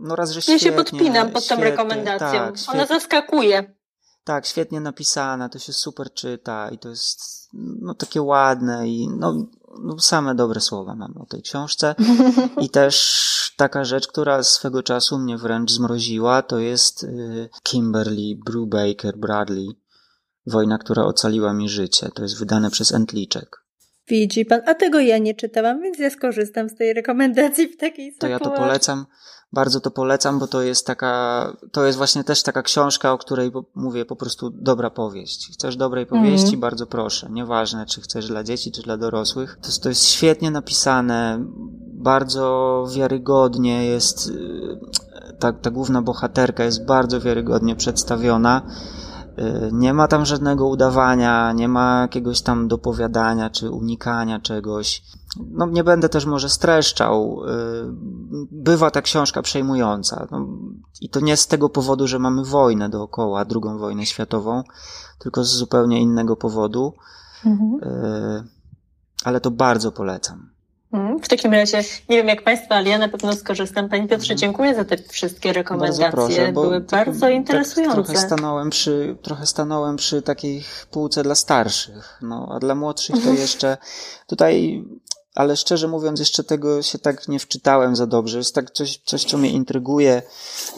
no 0.00 0.16
raz, 0.16 0.30
że 0.30 0.42
świetnie. 0.42 0.68
Ja 0.68 0.76
się 0.76 0.84
podpinam 0.84 1.30
pod 1.30 1.48
tą 1.48 1.56
rekomendacją. 1.56 2.28
Tak, 2.30 2.54
Ona 2.68 2.86
zaskakuje. 2.86 3.74
Tak, 4.24 4.46
świetnie 4.46 4.80
napisana, 4.80 5.48
to 5.48 5.58
się 5.58 5.72
super 5.72 6.12
czyta 6.14 6.70
i 6.70 6.78
to 6.78 6.88
jest, 6.88 7.48
no 7.80 7.94
takie 7.94 8.22
ładne 8.22 8.88
i 8.88 9.08
no, 9.08 9.46
no 9.82 9.98
same 9.98 10.34
dobre 10.34 10.60
słowa 10.60 10.94
mam 10.94 11.16
o 11.16 11.26
tej 11.26 11.42
książce. 11.42 11.94
I 12.60 12.70
też 12.80 13.54
taka 13.56 13.84
rzecz, 13.84 14.06
która 14.06 14.42
swego 14.42 14.82
czasu 14.82 15.18
mnie 15.18 15.38
wręcz 15.38 15.70
zmroziła, 15.70 16.42
to 16.42 16.58
jest 16.58 17.04
y, 17.04 17.48
Kimberly 17.62 18.36
Brubaker 18.46 19.18
Bradley 19.18 19.68
Wojna, 20.46 20.78
która 20.78 21.04
ocaliła 21.04 21.52
mi 21.52 21.68
życie. 21.68 22.08
To 22.14 22.22
jest 22.22 22.38
wydane 22.38 22.70
przez 22.70 22.92
Entliczek. 22.92 23.62
Widzi 24.08 24.44
pan, 24.44 24.60
a 24.66 24.74
tego 24.74 25.00
ja 25.00 25.18
nie 25.18 25.34
czytałam, 25.34 25.82
więc 25.82 25.98
ja 25.98 26.10
skorzystam 26.10 26.68
z 26.68 26.74
tej 26.74 26.92
rekomendacji 26.92 27.68
w 27.68 27.76
takiej 27.76 28.16
To 28.18 28.28
ja 28.28 28.38
to 28.38 28.50
polecam, 28.50 29.06
bardzo 29.52 29.80
to 29.80 29.90
polecam, 29.90 30.38
bo 30.38 30.46
to 30.46 30.62
jest 30.62 30.86
taka, 30.86 31.46
to 31.72 31.84
jest 31.84 31.98
właśnie 31.98 32.24
też 32.24 32.42
taka 32.42 32.62
książka, 32.62 33.12
o 33.12 33.18
której 33.18 33.52
mówię 33.74 34.04
po 34.04 34.16
prostu 34.16 34.50
dobra 34.50 34.90
powieść. 34.90 35.50
Chcesz 35.52 35.76
dobrej 35.76 36.06
powieści? 36.06 36.48
Mm. 36.48 36.60
Bardzo 36.60 36.86
proszę. 36.86 37.28
Nieważne, 37.30 37.86
czy 37.86 38.00
chcesz 38.00 38.28
dla 38.28 38.44
dzieci, 38.44 38.72
czy 38.72 38.82
dla 38.82 38.96
dorosłych. 38.96 39.58
To, 39.62 39.68
to 39.82 39.88
jest 39.88 40.04
świetnie 40.04 40.50
napisane, 40.50 41.44
bardzo 41.92 42.84
wiarygodnie 42.96 43.86
jest, 43.86 44.28
y, 44.28 44.80
ta, 45.38 45.52
ta 45.52 45.70
główna 45.70 46.02
bohaterka 46.02 46.64
jest 46.64 46.84
bardzo 46.84 47.20
wiarygodnie 47.20 47.76
przedstawiona 47.76 48.62
nie 49.72 49.94
ma 49.94 50.08
tam 50.08 50.26
żadnego 50.26 50.68
udawania, 50.68 51.52
nie 51.52 51.68
ma 51.68 52.00
jakiegoś 52.00 52.42
tam 52.42 52.68
dopowiadania 52.68 53.50
czy 53.50 53.70
unikania 53.70 54.40
czegoś. 54.40 55.02
No, 55.50 55.66
nie 55.66 55.84
będę 55.84 56.08
też 56.08 56.26
może 56.26 56.48
streszczał. 56.48 57.42
Y, 57.44 57.48
bywa 58.50 58.90
ta 58.90 59.02
książka 59.02 59.42
przejmująca. 59.42 60.26
No, 60.30 60.46
I 61.00 61.08
to 61.08 61.20
nie 61.20 61.36
z 61.36 61.46
tego 61.46 61.68
powodu, 61.68 62.06
że 62.06 62.18
mamy 62.18 62.44
wojnę 62.44 62.88
dookoła, 62.88 63.44
drugą 63.44 63.78
wojnę 63.78 64.06
światową, 64.06 64.62
tylko 65.18 65.44
z 65.44 65.48
zupełnie 65.48 66.00
innego 66.00 66.36
powodu. 66.36 66.94
Mhm. 67.46 67.80
Y, 67.82 68.44
ale 69.24 69.40
to 69.40 69.50
bardzo 69.50 69.92
polecam. 69.92 70.51
Mhm. 70.92 71.18
W 71.18 71.28
takim 71.28 71.52
razie, 71.52 71.84
nie 72.08 72.16
wiem 72.16 72.28
jak 72.28 72.42
Państwo, 72.42 72.74
ale 72.74 72.88
ja 72.88 72.98
na 72.98 73.08
pewno 73.08 73.32
skorzystam. 73.32 73.88
Panie 73.88 74.08
Piotrze, 74.08 74.32
mhm. 74.32 74.38
dziękuję 74.38 74.74
za 74.74 74.84
te 74.84 74.96
wszystkie 74.96 75.52
rekomendacje. 75.52 76.04
Bardzo 76.04 76.16
proszę, 76.16 76.52
Były 76.52 76.80
bardzo 76.80 77.20
tak 77.20 77.32
interesujące. 77.34 77.96
Tak 77.96 78.06
trochę 78.06 78.20
stanąłem 78.26 78.70
przy, 78.70 79.16
trochę 79.22 79.46
stanąłem 79.46 79.96
przy 79.96 80.22
takiej 80.22 80.64
półce 80.90 81.22
dla 81.22 81.34
starszych, 81.34 82.18
no, 82.22 82.48
a 82.52 82.58
dla 82.58 82.74
młodszych 82.74 83.14
to 83.14 83.20
mhm. 83.20 83.36
jeszcze 83.36 83.76
tutaj, 84.26 84.84
ale 85.34 85.56
szczerze 85.56 85.88
mówiąc, 85.88 86.20
jeszcze 86.20 86.44
tego 86.44 86.82
się 86.82 86.98
tak 86.98 87.28
nie 87.28 87.38
wczytałem 87.38 87.96
za 87.96 88.06
dobrze. 88.06 88.38
Jest 88.38 88.54
tak 88.54 88.70
coś, 88.70 88.98
coś 89.04 89.24
co 89.24 89.38
mnie 89.38 89.50
intryguje. 89.50 90.22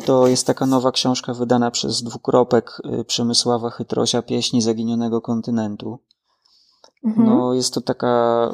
To 0.05 0.27
jest 0.27 0.47
taka 0.47 0.67
nowa 0.67 0.93
książka 0.93 1.35
wydana 1.35 1.71
przez 1.71 2.03
dwukropek 2.03 2.81
y, 3.01 3.05
Przemysława 3.05 3.71
Chytrosia, 3.71 4.23
Pieśni 4.23 4.63
Zaginionego 4.63 5.21
Kontynentu. 5.21 5.99
Mhm. 7.05 7.27
No, 7.27 7.55
jest 7.55 7.75
to 7.75 7.81
taka, 7.81 8.53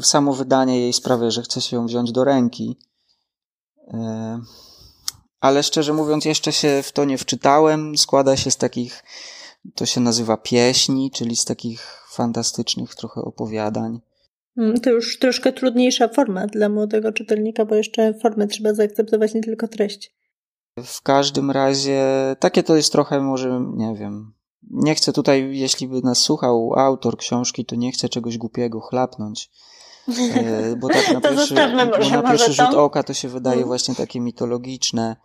samo 0.00 0.32
wydanie 0.32 0.80
jej 0.80 0.92
sprawia, 0.92 1.30
że 1.30 1.42
chce 1.42 1.60
się 1.60 1.76
ją 1.76 1.86
wziąć 1.86 2.12
do 2.12 2.24
ręki. 2.24 2.78
E, 3.88 4.40
ale 5.40 5.62
szczerze 5.62 5.92
mówiąc, 5.92 6.24
jeszcze 6.24 6.52
się 6.52 6.82
w 6.82 6.92
to 6.92 7.04
nie 7.04 7.18
wczytałem. 7.18 7.96
Składa 7.98 8.36
się 8.36 8.50
z 8.50 8.56
takich, 8.56 9.04
to 9.74 9.86
się 9.86 10.00
nazywa 10.00 10.36
pieśni, 10.36 11.10
czyli 11.10 11.36
z 11.36 11.44
takich 11.44 12.06
fantastycznych 12.10 12.94
trochę 12.94 13.20
opowiadań. 13.20 14.00
Mm, 14.58 14.80
to 14.80 14.90
już 14.90 15.18
troszkę 15.18 15.52
trudniejsza 15.52 16.08
forma 16.08 16.46
dla 16.46 16.68
młodego 16.68 17.12
czytelnika, 17.12 17.64
bo 17.64 17.74
jeszcze 17.74 18.14
formę 18.14 18.46
trzeba 18.46 18.74
zaakceptować, 18.74 19.34
nie 19.34 19.42
tylko 19.42 19.68
treść. 19.68 20.14
W 20.84 21.02
każdym 21.02 21.50
razie 21.50 22.02
takie 22.40 22.62
to 22.62 22.76
jest 22.76 22.92
trochę 22.92 23.20
może, 23.20 23.64
nie 23.76 23.94
wiem. 23.94 24.33
Nie 24.70 24.94
chcę 24.94 25.12
tutaj, 25.12 25.58
jeśli 25.58 25.88
by 25.88 26.02
nas 26.02 26.18
słuchał 26.18 26.74
autor 26.76 27.16
książki, 27.16 27.64
to 27.64 27.76
nie 27.76 27.92
chcę 27.92 28.08
czegoś 28.08 28.38
głupiego 28.38 28.80
chlapnąć. 28.80 29.50
E, 30.34 30.76
bo 30.76 30.88
tak 30.88 31.12
na 31.14 31.20
pierwszy, 31.20 31.54
bo 31.54 32.10
na 32.10 32.22
pierwszy 32.22 32.52
rzut 32.52 32.74
oka 32.74 33.02
to 33.02 33.14
się 33.14 33.28
wydaje 33.28 33.56
mm. 33.56 33.66
właśnie 33.66 33.94
takie 33.94 34.20
mitologiczne, 34.20 35.16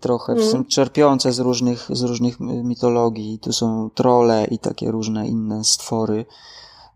trochę 0.00 0.32
mm. 0.32 0.64
czerpiące 0.64 1.32
z 1.32 1.38
różnych, 1.38 1.88
z 1.90 2.02
różnych 2.02 2.40
mitologii. 2.40 3.38
Tu 3.38 3.52
są 3.52 3.90
trole 3.94 4.46
i 4.50 4.58
takie 4.58 4.90
różne 4.90 5.28
inne 5.28 5.64
stwory. 5.64 6.26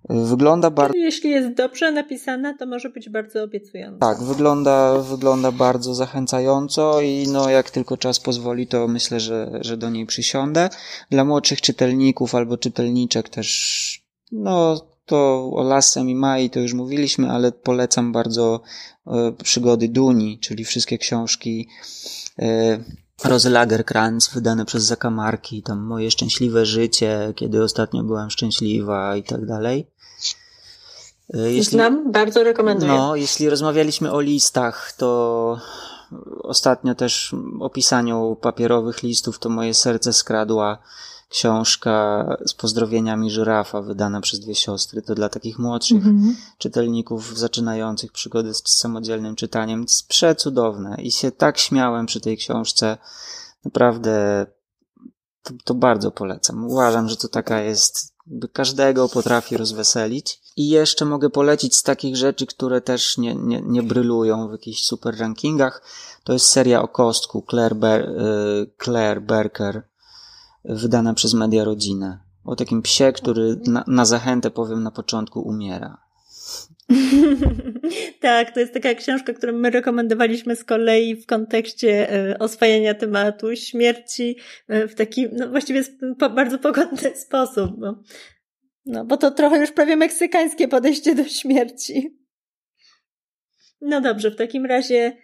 Wygląda 0.09 0.71
bardzo. 0.71 0.99
Jeśli 0.99 1.31
jest 1.31 1.55
dobrze 1.55 1.93
napisana, 1.93 2.55
to 2.59 2.67
może 2.67 2.91
być 2.91 3.09
bardzo 3.09 3.43
obiecująca. 3.43 3.99
Tak, 3.99 4.23
wygląda, 4.23 4.99
wygląda 4.99 5.53
bardzo 5.53 5.95
zachęcająco 5.95 7.01
i 7.01 7.29
no, 7.29 7.51
jak 7.51 7.71
tylko 7.71 7.97
czas 7.97 8.21
pozwoli, 8.21 8.67
to 8.67 8.89
myślę, 8.89 9.21
że, 9.21 9.51
że 9.61 9.77
do 9.77 9.91
niej 9.91 10.07
przysiądę. 10.07 10.71
Dla 11.11 11.25
młodszych 11.25 11.61
czytelników 11.61 12.35
albo 12.35 12.57
czytelniczek 12.57 13.29
też, 13.29 14.07
no, 14.33 14.81
to 15.07 15.51
o 15.55 15.63
Lasem 15.63 16.11
i 16.11 16.15
Mai 16.15 16.51
to 16.51 16.61
już 16.61 16.75
mówiliśmy, 16.75 17.31
ale 17.31 17.53
polecam 17.53 18.13
bardzo 18.13 18.61
e, 19.07 19.33
przygody 19.45 19.89
Duni, 19.89 20.39
czyli 20.39 20.65
wszystkie 20.65 20.99
książki 20.99 21.69
e, 22.39 22.79
Rosy 23.25 23.51
Lagerkrantz, 23.51 24.31
wydane 24.35 24.65
przez 24.65 24.85
zakamarki, 24.85 25.63
tam 25.63 25.81
moje 25.81 26.11
szczęśliwe 26.11 26.67
życie, 26.67 27.33
kiedy 27.37 27.63
ostatnio 27.63 28.03
byłam 28.03 28.31
szczęśliwa 28.31 29.17
i 29.17 29.23
tak 29.23 29.47
dalej. 29.47 29.87
E, 31.35 31.39
jeśli, 31.53 31.73
Znam, 31.73 32.13
bardzo 32.13 32.45
rekomenduję. 32.45 32.93
No, 32.93 33.17
jeśli 33.17 33.51
rozmawialiśmy 33.51 34.13
o 34.13 34.21
listach, 34.21 34.93
to 34.93 35.61
ostatnio 36.43 36.95
też 36.95 37.35
o 37.61 37.71
pisaniu 37.71 38.37
papierowych 38.41 39.03
listów, 39.03 39.39
to 39.39 39.49
moje 39.49 39.75
serce 39.75 40.13
skradła 40.13 40.79
książka 41.29 42.27
z 42.47 42.55
pozdrowieniami 42.55 43.31
żyrafa, 43.31 43.83
wydana 43.83 44.21
przez 44.21 44.41
dwie 44.41 44.55
siostry. 44.55 45.03
To 45.03 45.15
dla 45.15 45.29
takich 45.29 45.59
młodszych 45.59 46.05
mm-hmm. 46.05 46.35
czytelników 46.59 47.39
zaczynających 47.39 48.13
przygody 48.13 48.55
z 48.55 48.63
samodzielnym 48.67 49.37
czytaniem. 49.37 49.83
Jest 49.83 50.09
przecudowne 50.09 50.97
i 51.03 51.11
się 51.11 51.31
tak 51.31 51.59
śmiałem 51.59 52.07
przy 52.07 52.21
tej 52.21 52.37
książce. 52.37 52.99
Naprawdę 53.65 54.47
to, 55.43 55.55
to 55.65 55.75
bardzo 55.75 56.11
polecam. 56.11 56.65
Uważam, 56.65 57.09
że 57.09 57.17
to 57.17 57.29
taka 57.29 57.61
jest, 57.61 58.15
by 58.27 58.49
każdego 58.49 59.09
potrafi 59.09 59.57
rozweselić. 59.57 60.41
I 60.57 60.69
jeszcze 60.69 61.05
mogę 61.05 61.31
polecić 61.31 61.77
z 61.77 61.83
takich 61.83 62.17
rzeczy, 62.17 62.47
które 62.47 62.81
też 62.81 63.19
nie, 63.19 63.35
nie, 63.35 63.61
nie 63.61 63.83
brylują 63.83 64.49
w 64.49 64.53
jakichś 64.53 64.83
super 64.83 65.19
rankingach. 65.19 65.83
To 66.25 66.33
jest 66.33 66.47
seria 66.47 66.83
o 66.83 66.89
kostku 66.89 67.45
Claire, 67.51 67.75
Ber, 67.75 68.01
y, 68.01 68.71
Claire 68.85 69.21
Berker 69.23 69.83
wydana 70.65 71.15
przez 71.15 71.35
Media 71.35 71.65
Rodzinę. 71.65 72.19
O 72.45 72.57
takim 72.57 72.83
psie, 72.83 73.13
który 73.13 73.61
na, 73.67 73.85
na 73.87 74.05
zachętę 74.05 74.51
powiem 74.51 74.83
na 74.83 74.91
początku 74.91 75.41
umiera. 75.41 76.07
tak, 78.21 78.55
to 78.55 78.61
jest 78.61 78.75
taka 78.75 78.95
książka, 78.95 79.33
którą 79.33 79.53
my 79.53 79.71
rekomendowaliśmy 79.71 80.57
z 80.57 80.65
kolei 80.65 81.17
w 81.17 81.27
kontekście 81.27 82.13
e, 82.13 82.39
oswajania 82.39 82.95
tematu 82.95 83.57
śmierci 83.57 84.37
e, 84.69 84.89
w 84.89 84.95
taki, 84.95 85.27
no 85.33 85.49
właściwie 85.49 85.85
bardzo 86.35 86.59
pogodny 86.59 87.17
sposób. 87.27 87.71
Bo, 87.81 87.95
no, 88.87 89.05
bo 89.05 89.17
to 89.17 89.31
trochę 89.31 89.59
już 89.59 89.73
prawie 89.73 89.97
meksykańskie 89.97 90.69
podejście 90.69 91.15
do 91.15 91.25
śmierci. 91.25 92.19
No 93.81 94.01
dobrze, 94.01 94.31
w 94.31 94.37
takim 94.37 94.67
razie 94.67 95.17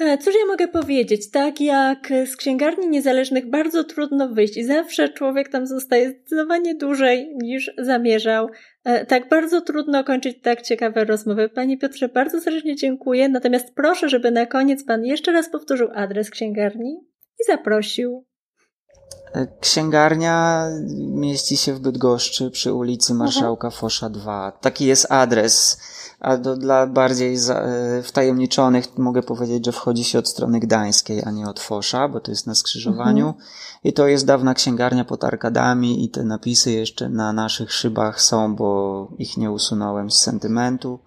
E, 0.00 0.18
cóż 0.18 0.34
ja 0.34 0.46
mogę 0.46 0.68
powiedzieć? 0.68 1.30
Tak 1.30 1.60
jak 1.60 2.08
z 2.26 2.36
księgarni 2.36 2.88
niezależnych 2.88 3.50
bardzo 3.50 3.84
trudno 3.84 4.28
wyjść 4.28 4.56
i 4.56 4.64
zawsze 4.64 5.08
człowiek 5.08 5.48
tam 5.48 5.66
zostaje 5.66 6.10
zdecydowanie 6.10 6.74
dłużej 6.74 7.36
niż 7.42 7.70
zamierzał. 7.78 8.48
E, 8.84 9.06
tak 9.06 9.28
bardzo 9.28 9.60
trudno 9.60 10.04
kończyć 10.04 10.40
tak 10.42 10.62
ciekawe 10.62 11.04
rozmowy. 11.04 11.48
Panie 11.48 11.78
Piotrze, 11.78 12.08
bardzo 12.08 12.40
serdecznie 12.40 12.76
dziękuję. 12.76 13.28
Natomiast 13.28 13.74
proszę, 13.74 14.08
żeby 14.08 14.30
na 14.30 14.46
koniec 14.46 14.84
Pan 14.84 15.04
jeszcze 15.04 15.32
raz 15.32 15.50
powtórzył 15.50 15.88
adres 15.94 16.30
księgarni 16.30 16.96
i 17.40 17.44
zaprosił. 17.46 18.26
Księgarnia 19.60 20.66
mieści 20.96 21.56
się 21.56 21.74
w 21.74 21.80
Bydgoszczy 21.80 22.50
przy 22.50 22.72
ulicy 22.72 23.14
Marszałka 23.14 23.70
Fosza 23.70 24.10
2. 24.10 24.52
Taki 24.60 24.86
jest 24.86 25.12
adres 25.12 25.78
a 26.24 26.36
do, 26.36 26.56
dla 26.56 26.86
bardziej 26.86 27.36
za, 27.36 27.54
e, 27.54 28.02
wtajemniczonych 28.02 28.98
mogę 28.98 29.22
powiedzieć, 29.22 29.66
że 29.66 29.72
wchodzi 29.72 30.04
się 30.04 30.18
od 30.18 30.28
strony 30.28 30.60
gdańskiej, 30.60 31.22
a 31.24 31.30
nie 31.30 31.48
od 31.48 31.60
Fosza, 31.60 32.08
bo 32.08 32.20
to 32.20 32.30
jest 32.30 32.46
na 32.46 32.54
skrzyżowaniu. 32.54 33.26
Mhm. 33.26 33.44
I 33.84 33.92
to 33.92 34.06
jest 34.06 34.26
dawna 34.26 34.54
księgarnia 34.54 35.04
pod 35.04 35.24
arkadami 35.24 36.04
i 36.04 36.08
te 36.08 36.24
napisy 36.24 36.72
jeszcze 36.72 37.08
na 37.08 37.32
naszych 37.32 37.72
szybach 37.72 38.20
są, 38.20 38.56
bo 38.56 39.08
ich 39.18 39.36
nie 39.36 39.50
usunąłem 39.50 40.10
z 40.10 40.18
sentymentu. 40.18 40.98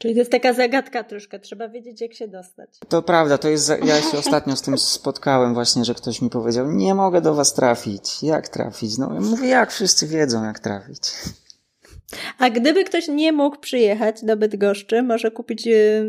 Czyli 0.00 0.14
to 0.14 0.18
jest 0.18 0.30
taka 0.30 0.52
zagadka 0.52 1.04
troszkę, 1.04 1.38
trzeba 1.38 1.68
wiedzieć 1.68 2.00
jak 2.00 2.14
się 2.14 2.28
dostać. 2.28 2.70
To 2.88 3.02
prawda, 3.02 3.38
to 3.38 3.48
jest, 3.48 3.72
ja 3.84 4.02
się 4.02 4.18
ostatnio 4.18 4.56
z 4.56 4.62
tym 4.62 4.78
spotkałem 4.78 5.54
właśnie, 5.54 5.84
że 5.84 5.94
ktoś 5.94 6.22
mi 6.22 6.30
powiedział, 6.30 6.70
nie 6.70 6.94
mogę 6.94 7.20
do 7.20 7.34
was 7.34 7.54
trafić. 7.54 8.22
Jak 8.22 8.48
trafić? 8.48 8.98
No 8.98 9.14
ja 9.14 9.20
mówię, 9.20 9.48
jak 9.48 9.72
wszyscy 9.72 10.06
wiedzą 10.06 10.44
jak 10.44 10.58
trafić. 10.58 11.00
A 12.38 12.50
gdyby 12.50 12.84
ktoś 12.84 13.08
nie 13.08 13.32
mógł 13.32 13.58
przyjechać 13.58 14.24
do 14.24 14.36
Bydgoszczy, 14.36 15.02
może 15.02 15.30
kupić 15.30 15.66
y, 15.66 16.04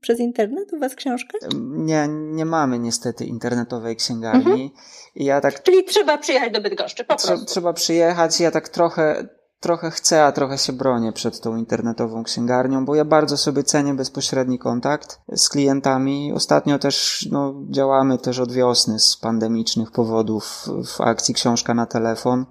przez 0.00 0.20
internet 0.20 0.72
u 0.72 0.78
was 0.78 0.94
książkę? 0.94 1.38
Nie, 1.60 2.08
nie 2.08 2.44
mamy 2.44 2.78
niestety 2.78 3.24
internetowej 3.24 3.96
księgarni. 3.96 4.62
Mhm. 4.62 4.70
I 5.14 5.24
ja 5.24 5.40
tak... 5.40 5.62
Czyli 5.62 5.84
trzeba 5.84 6.18
przyjechać 6.18 6.52
do 6.52 6.60
Bydgoszczy, 6.60 7.04
po 7.04 7.16
prostu. 7.16 7.44
Trzeba 7.44 7.72
przyjechać. 7.72 8.40
Ja 8.40 8.50
tak 8.50 8.68
trochę, 8.68 9.28
trochę 9.60 9.90
chcę, 9.90 10.24
a 10.24 10.32
trochę 10.32 10.58
się 10.58 10.72
bronię 10.72 11.12
przed 11.12 11.40
tą 11.40 11.56
internetową 11.56 12.24
księgarnią, 12.24 12.84
bo 12.84 12.94
ja 12.94 13.04
bardzo 13.04 13.36
sobie 13.36 13.64
cenię 13.64 13.94
bezpośredni 13.94 14.58
kontakt 14.58 15.20
z 15.36 15.48
klientami. 15.48 16.32
Ostatnio 16.32 16.78
też 16.78 17.28
no, 17.32 17.54
działamy 17.70 18.18
też 18.18 18.38
od 18.38 18.52
wiosny 18.52 18.98
z 18.98 19.16
pandemicznych 19.16 19.90
powodów 19.90 20.68
w 20.86 21.00
akcji 21.00 21.34
Książka 21.34 21.74
na 21.74 21.86
telefon 21.86 22.46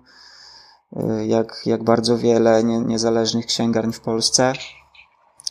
Y, 0.94 1.26
jak, 1.26 1.62
jak 1.66 1.84
bardzo 1.84 2.18
wiele 2.18 2.64
nie, 2.64 2.80
niezależnych 2.80 3.46
księgarni 3.46 3.94
w 3.94 4.00
Polsce. 4.00 4.54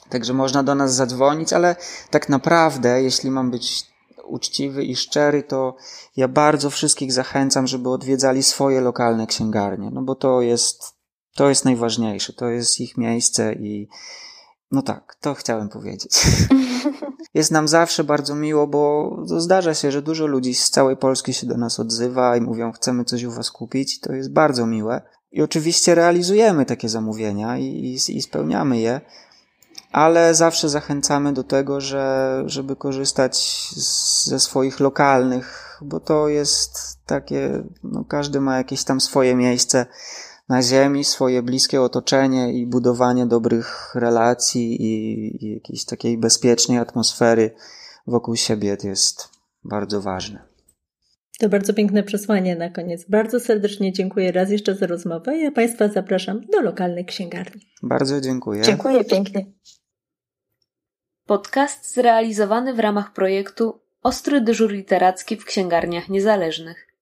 Także 0.09 0.33
można 0.33 0.62
do 0.62 0.75
nas 0.75 0.95
zadzwonić, 0.95 1.53
ale 1.53 1.77
tak 2.11 2.29
naprawdę, 2.29 3.03
jeśli 3.03 3.31
mam 3.31 3.51
być 3.51 3.95
uczciwy 4.25 4.85
i 4.85 4.97
szczery, 4.97 5.43
to 5.43 5.77
ja 6.17 6.29
bardzo 6.29 6.71
wszystkich 6.71 7.12
zachęcam, 7.12 7.67
żeby 7.67 7.90
odwiedzali 7.90 8.43
swoje 8.43 8.81
lokalne 8.81 9.27
księgarnie, 9.27 9.90
no 9.93 10.03
bo 10.03 10.14
to 10.14 10.40
jest, 10.40 10.95
to 11.35 11.49
jest 11.49 11.64
najważniejsze, 11.64 12.33
to 12.33 12.49
jest 12.49 12.81
ich 12.81 12.97
miejsce 12.97 13.53
i 13.53 13.88
no 14.70 14.83
tak, 14.83 15.16
to 15.20 15.35
chciałem 15.35 15.68
powiedzieć. 15.68 16.12
Jest 17.35 17.51
nam 17.51 17.68
zawsze 17.68 18.05
bardzo 18.05 18.35
miło, 18.35 18.66
bo 18.66 19.16
zdarza 19.25 19.75
się, 19.75 19.92
że 19.92 20.03
dużo 20.03 20.27
ludzi 20.27 20.55
z 20.55 20.70
całej 20.70 20.97
Polski 20.97 21.35
się 21.35 21.47
do 21.47 21.57
nas 21.57 21.81
odzywa 21.81 22.37
i 22.37 22.40
mówią, 22.40 22.73
chcemy 22.73 23.05
coś 23.05 23.23
u 23.23 23.31
was 23.31 23.51
kupić. 23.51 24.01
To 24.01 24.12
jest 24.12 24.33
bardzo 24.33 24.66
miłe. 24.66 25.03
I 25.33 25.42
oczywiście 25.42 25.94
realizujemy 25.94 26.66
takie 26.66 26.88
zamówienia 26.88 27.59
i, 27.59 27.64
i, 27.64 28.16
i 28.16 28.23
spełniamy 28.23 28.79
je, 28.79 29.01
ale 29.92 30.35
zawsze 30.35 30.68
zachęcamy 30.68 31.33
do 31.33 31.44
tego, 31.44 31.81
że, 31.81 32.42
żeby 32.47 32.77
korzystać 32.77 33.37
z, 33.77 34.27
ze 34.27 34.40
swoich 34.40 34.81
lokalnych, 34.81 35.79
bo 35.83 36.01
to 36.01 36.29
jest 36.29 36.99
takie, 37.07 37.64
no 37.85 38.05
każdy 38.05 38.40
ma 38.40 38.57
jakieś 38.57 38.85
tam 38.85 39.01
swoje 39.01 39.37
miejsce 39.37 39.87
na 40.49 40.63
ziemi, 40.63 41.05
swoje 41.05 41.43
bliskie 41.43 41.83
otoczenie 41.83 42.53
i 42.53 42.67
budowanie 42.67 43.27
dobrych 43.27 43.95
relacji 43.95 44.83
i, 44.83 45.47
i 45.47 45.55
jakiejś 45.55 45.85
takiej 45.85 46.19
bezpiecznej 46.19 46.79
atmosfery 46.79 47.51
wokół 48.07 48.37
siebie 48.37 48.77
jest 48.85 49.29
bardzo 49.65 50.01
ważne. 50.01 50.55
To 51.41 51.49
bardzo 51.49 51.75
piękne 51.75 52.03
przesłanie 52.03 52.57
na 52.57 52.71
koniec. 52.71 53.05
Bardzo 53.09 53.41
serdecznie 53.41 53.93
dziękuję 53.93 54.33
raz 54.33 54.51
jeszcze 54.51 54.75
za 54.75 54.87
rozmowę. 54.87 55.39
Ja 55.39 55.53
Państwa 55.53 55.89
zapraszam 55.89 56.41
do 56.53 56.61
lokalnej 56.61 57.05
księgarni. 57.05 57.63
Bardzo 57.83 58.21
dziękuję. 58.21 58.63
Dziękuję 58.63 59.05
pięknie. 59.05 59.47
Podcast 61.27 61.95
zrealizowany 61.95 62.75
w 62.75 62.79
ramach 62.79 63.13
projektu 63.13 63.81
Ostry 64.03 64.41
dyżur 64.41 64.73
literacki 64.73 65.37
w 65.37 65.45
księgarniach 65.45 66.09
niezależnych. 66.09 66.94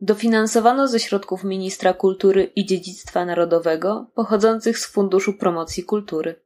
Dofinansowano 0.00 0.88
ze 0.88 1.00
środków 1.00 1.44
Ministra 1.44 1.94
Kultury 1.94 2.44
i 2.44 2.66
Dziedzictwa 2.66 3.24
Narodowego 3.24 4.06
pochodzących 4.14 4.78
z 4.78 4.86
Funduszu 4.86 5.32
Promocji 5.32 5.84
Kultury. 5.84 6.45